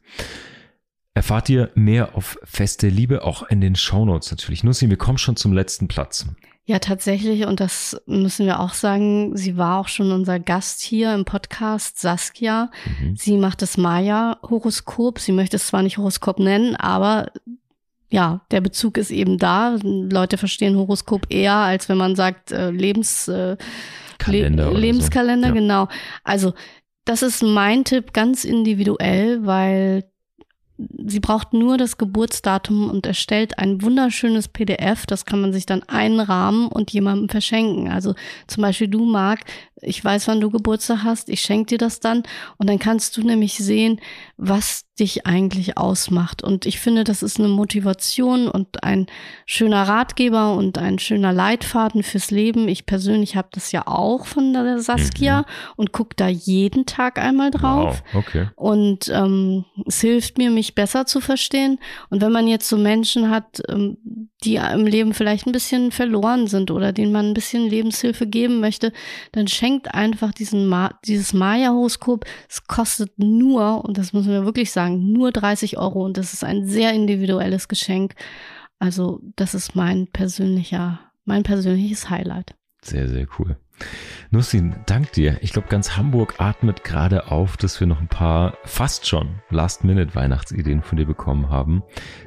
Erfahrt 1.12 1.50
ihr 1.50 1.70
mehr 1.74 2.16
auf 2.16 2.38
Feste 2.42 2.88
Liebe, 2.88 3.22
auch 3.22 3.42
in 3.50 3.60
den 3.60 3.76
Shownotes 3.76 4.30
natürlich. 4.30 4.64
Nussi, 4.64 4.88
wir 4.88 4.96
kommen 4.96 5.18
schon 5.18 5.36
zum 5.36 5.52
letzten 5.52 5.88
Platz. 5.88 6.24
Ja, 6.70 6.78
tatsächlich. 6.78 7.46
Und 7.46 7.58
das 7.58 8.00
müssen 8.06 8.46
wir 8.46 8.60
auch 8.60 8.74
sagen. 8.74 9.36
Sie 9.36 9.56
war 9.56 9.80
auch 9.80 9.88
schon 9.88 10.12
unser 10.12 10.38
Gast 10.38 10.82
hier 10.82 11.12
im 11.12 11.24
Podcast, 11.24 11.98
Saskia. 11.98 12.70
Mhm. 13.00 13.16
Sie 13.16 13.36
macht 13.38 13.60
das 13.60 13.76
Maya-Horoskop. 13.76 15.18
Sie 15.18 15.32
möchte 15.32 15.56
es 15.56 15.66
zwar 15.66 15.82
nicht 15.82 15.98
Horoskop 15.98 16.38
nennen, 16.38 16.76
aber 16.76 17.32
ja, 18.08 18.42
der 18.52 18.60
Bezug 18.60 18.98
ist 18.98 19.10
eben 19.10 19.36
da. 19.36 19.78
Leute 19.82 20.38
verstehen 20.38 20.76
Horoskop 20.76 21.26
eher, 21.28 21.56
als 21.56 21.88
wenn 21.88 21.98
man 21.98 22.14
sagt 22.14 22.52
äh, 22.52 22.70
Lebens, 22.70 23.26
äh, 23.26 23.56
Le 24.26 24.48
Lebenskalender, 24.48 25.48
so. 25.48 25.54
ja. 25.54 25.60
genau. 25.60 25.88
Also 26.22 26.54
das 27.04 27.22
ist 27.22 27.42
mein 27.42 27.82
Tipp 27.82 28.12
ganz 28.12 28.44
individuell, 28.44 29.44
weil 29.44 30.04
sie 31.06 31.20
braucht 31.20 31.52
nur 31.52 31.76
das 31.76 31.98
Geburtsdatum 31.98 32.90
und 32.90 33.06
erstellt 33.06 33.58
ein 33.58 33.82
wunderschönes 33.82 34.48
PDF. 34.48 35.06
Das 35.06 35.24
kann 35.24 35.40
man 35.40 35.52
sich 35.52 35.66
dann 35.66 35.82
einrahmen 35.84 36.68
und 36.68 36.90
jemandem 36.92 37.28
verschenken. 37.28 37.88
Also 37.88 38.14
zum 38.46 38.62
Beispiel 38.62 38.88
du, 38.88 39.04
Marc, 39.04 39.40
ich 39.82 40.04
weiß, 40.04 40.28
wann 40.28 40.40
du 40.40 40.50
Geburtstag 40.50 41.04
hast, 41.04 41.28
ich 41.28 41.40
schenke 41.40 41.66
dir 41.66 41.78
das 41.78 42.00
dann 42.00 42.22
und 42.58 42.68
dann 42.68 42.78
kannst 42.78 43.16
du 43.16 43.22
nämlich 43.22 43.54
sehen, 43.58 44.00
was 44.36 44.84
dich 44.98 45.26
eigentlich 45.26 45.78
ausmacht. 45.78 46.42
Und 46.42 46.66
ich 46.66 46.78
finde, 46.78 47.04
das 47.04 47.22
ist 47.22 47.38
eine 47.38 47.48
Motivation 47.48 48.48
und 48.48 48.84
ein 48.84 49.06
schöner 49.46 49.82
Ratgeber 49.84 50.54
und 50.54 50.78
ein 50.78 50.98
schöner 50.98 51.32
Leitfaden 51.32 52.02
fürs 52.02 52.30
Leben. 52.30 52.68
Ich 52.68 52.86
persönlich 52.86 53.36
habe 53.36 53.48
das 53.52 53.72
ja 53.72 53.86
auch 53.86 54.26
von 54.26 54.52
der 54.52 54.78
Saskia 54.78 55.40
mhm. 55.40 55.44
und 55.76 55.92
gucke 55.92 56.14
da 56.16 56.28
jeden 56.28 56.86
Tag 56.86 57.18
einmal 57.18 57.50
drauf. 57.50 58.02
Wow, 58.12 58.24
okay. 58.26 58.48
Und 58.56 59.08
ähm, 59.08 59.64
es 59.86 60.00
hilft 60.00 60.38
mir, 60.38 60.50
mich 60.50 60.74
besser 60.74 61.06
zu 61.06 61.20
verstehen. 61.20 61.78
Und 62.10 62.20
wenn 62.20 62.32
man 62.32 62.46
jetzt 62.46 62.68
so 62.68 62.76
Menschen 62.76 63.30
hat, 63.30 63.62
ähm, 63.68 64.29
die 64.44 64.56
im 64.56 64.86
Leben 64.86 65.12
vielleicht 65.12 65.46
ein 65.46 65.52
bisschen 65.52 65.92
verloren 65.92 66.46
sind 66.46 66.70
oder 66.70 66.92
denen 66.92 67.12
man 67.12 67.26
ein 67.26 67.34
bisschen 67.34 67.68
Lebenshilfe 67.68 68.26
geben 68.26 68.60
möchte, 68.60 68.92
dann 69.32 69.48
schenkt 69.48 69.94
einfach 69.94 70.32
diesen 70.32 70.66
Ma 70.66 70.98
dieses 71.04 71.32
Maya-Horoskop. 71.32 72.24
Es 72.48 72.66
kostet 72.66 73.18
nur, 73.18 73.84
und 73.84 73.98
das 73.98 74.12
müssen 74.12 74.30
wir 74.30 74.44
wirklich 74.44 74.72
sagen, 74.72 75.12
nur 75.12 75.30
30 75.32 75.78
Euro 75.78 76.04
und 76.04 76.16
das 76.16 76.32
ist 76.32 76.44
ein 76.44 76.66
sehr 76.66 76.92
individuelles 76.92 77.68
Geschenk. 77.68 78.14
Also 78.78 79.20
das 79.36 79.54
ist 79.54 79.76
mein 79.76 80.06
persönlicher, 80.06 81.00
mein 81.24 81.42
persönliches 81.42 82.08
Highlight. 82.08 82.54
Sehr, 82.82 83.08
sehr 83.08 83.26
cool. 83.38 83.56
Nussin, 84.32 84.76
dank 84.86 85.10
dir. 85.12 85.38
Ich 85.40 85.52
glaube, 85.52 85.66
ganz 85.68 85.96
Hamburg 85.96 86.34
atmet 86.38 86.84
gerade 86.84 87.32
auf, 87.32 87.56
dass 87.56 87.80
wir 87.80 87.88
noch 87.88 88.00
ein 88.00 88.06
paar 88.06 88.56
fast 88.64 89.08
schon 89.08 89.40
Last-Minute-Weihnachtsideen 89.50 90.82
von 90.82 90.98
dir 90.98 91.06
bekommen 91.06 91.50
haben. 91.50 91.82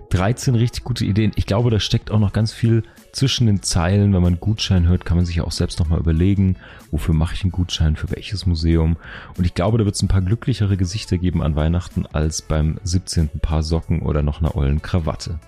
13 0.10 0.56
richtig 0.56 0.84
gute 0.84 1.06
Ideen. 1.06 1.32
Ich 1.36 1.46
glaube, 1.46 1.72
da 1.72 1.80
steckt 1.80 2.12
auch 2.12 2.20
noch 2.20 2.34
ganz 2.34 2.52
viel 2.52 2.84
zwischen 3.14 3.48
den 3.48 3.64
Zeilen. 3.64 4.14
Wenn 4.14 4.22
man 4.22 4.42
Gutschein 4.42 4.86
hört, 4.86 5.06
kann 5.06 5.16
man 5.16 5.26
sich 5.26 5.40
auch 5.40 5.54
selbst 5.54 5.80
nochmal 5.80 6.00
überlegen, 6.00 6.58
wofür 6.92 7.16
mache 7.16 7.36
ich 7.36 7.44
einen 7.44 7.54
Gutschein, 7.54 7.96
für 7.96 8.12
welches 8.12 8.46
Museum. 8.46 8.98
Und 9.38 9.46
ich 9.46 9.54
glaube, 9.54 9.78
da 9.78 9.86
wird 9.86 9.96
es 9.96 10.02
ein 10.02 10.10
paar 10.10 10.22
glücklichere 10.22 10.76
Gesichter 10.76 11.18
geben 11.18 11.42
an 11.42 11.56
Weihnachten 11.56 12.06
als 12.06 12.42
beim 12.42 12.80
17. 12.84 13.40
Paar 13.40 13.64
Socken 13.64 14.02
oder 14.02 14.24
noch 14.24 14.42
einer 14.42 14.58
ollen 14.58 14.82
Krawatte. 14.82 15.40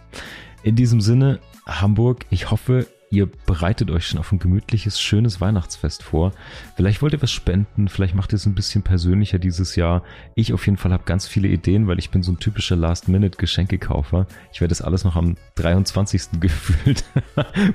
In 0.64 0.78
diesem 0.78 1.02
Sinne, 1.02 1.40
Hamburg, 1.68 2.26
ich 2.30 2.50
hoffe, 2.50 2.88
Ihr 3.16 3.30
bereitet 3.46 3.92
euch 3.92 4.08
schon 4.08 4.20
auf 4.20 4.34
ein 4.34 4.40
gemütliches, 4.40 5.00
schönes 5.00 5.40
Weihnachtsfest 5.40 6.04
vor. 6.04 6.34
Vielleicht 6.76 7.02
wollt 7.02 7.14
ihr 7.14 7.22
was 7.22 7.32
spenden, 7.32 7.88
vielleicht 7.88 8.14
macht 8.14 8.34
ihr 8.34 8.36
es 8.36 8.46
ein 8.46 8.56
bisschen 8.56 8.84
persönlicher 8.84 9.40
dieses 9.40 9.78
Jahr. 9.78 10.04
Ich 10.36 10.52
auf 10.52 10.66
jeden 10.66 10.76
Fall 10.76 10.92
habe 10.92 11.06
ganz 11.06 11.26
viele 11.26 11.48
Ideen, 11.48 11.88
weil 11.88 11.98
ich 11.98 12.10
bin 12.10 12.24
so 12.24 12.34
ein 12.34 12.40
typischer 12.40 12.76
Last-Minute-Geschenkekaufer. 12.76 14.28
Ich 14.52 14.60
werde 14.60 14.74
das 14.74 14.82
alles 14.82 15.06
noch 15.06 15.16
am 15.16 15.38
23. 15.56 16.24
gefühlt 16.42 17.06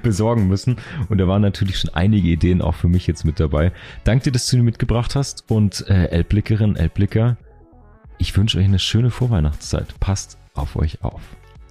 besorgen 0.03 0.47
müssen. 0.47 0.77
Und 1.09 1.17
da 1.17 1.27
waren 1.27 1.41
natürlich 1.41 1.79
schon 1.79 1.95
einige 1.95 2.29
Ideen 2.29 2.61
auch 2.61 2.75
für 2.75 2.89
mich 2.89 3.07
jetzt 3.07 3.25
mit 3.25 3.41
dabei. 3.41 3.73
Danke 4.05 4.25
dir, 4.25 4.33
dass 4.33 4.47
du 4.47 4.59
mir 4.59 4.65
mitgebracht 4.65 5.15
hast. 5.15 5.51
Und 5.51 5.89
äh, 5.89 6.09
Elblickerin, 6.09 6.77
Elblicker, 6.77 7.39
ich 8.19 8.37
wünsche 8.37 8.59
euch 8.59 8.67
eine 8.67 8.79
schöne 8.79 9.11
Vorweihnachtszeit. 9.11 9.99
Passt 10.01 10.37
auf 10.53 10.77
euch 10.77 11.03
auf. 11.03 11.23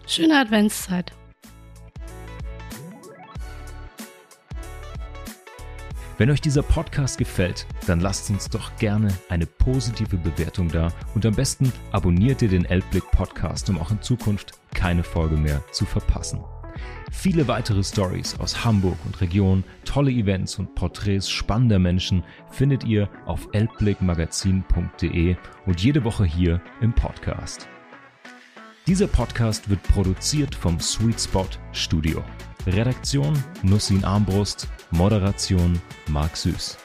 Schöne 0.07 0.39
Adventszeit. 0.39 1.13
Wenn 6.19 6.31
euch 6.31 6.41
dieser 6.41 6.63
Podcast 6.63 7.17
gefällt, 7.17 7.65
dann 7.87 8.01
lasst 8.01 8.29
uns 8.29 8.49
doch 8.49 8.75
gerne 8.75 9.07
eine 9.29 9.45
positive 9.45 10.17
Bewertung 10.17 10.67
da 10.67 10.91
und 11.15 11.25
am 11.25 11.33
besten 11.33 11.71
abonniert 11.93 12.41
ihr 12.41 12.49
den 12.49 12.65
Elbblick 12.65 13.09
Podcast, 13.11 13.69
um 13.69 13.79
auch 13.79 13.89
in 13.89 14.01
Zukunft 14.01 14.51
keine 14.73 15.03
Folge 15.03 15.37
mehr 15.37 15.63
zu 15.71 15.85
verpassen. 15.85 16.43
Viele 17.09 17.47
weitere 17.47 17.81
Stories 17.85 18.37
aus 18.37 18.65
Hamburg 18.65 18.97
und 19.05 19.21
Region, 19.21 19.63
tolle 19.85 20.11
Events 20.11 20.59
und 20.59 20.75
Porträts 20.75 21.29
spannender 21.29 21.79
Menschen 21.79 22.25
findet 22.51 22.83
ihr 22.83 23.09
auf 23.25 23.47
elbblickmagazin.de 23.53 25.37
und 25.67 25.81
jede 25.81 26.03
Woche 26.03 26.25
hier 26.25 26.61
im 26.81 26.91
Podcast. 26.91 27.69
Dieser 28.87 29.07
Podcast 29.07 29.69
wird 29.69 29.81
produziert 29.83 30.53
vom 30.53 30.81
Sweet 30.81 31.21
Spot 31.21 31.47
Studio. 31.71 32.21
Redaktion 32.67 33.33
Nussin 33.63 34.03
Armbrust, 34.03 34.67
Moderation 34.91 35.81
Marc 36.07 36.35
Süß. 36.35 36.77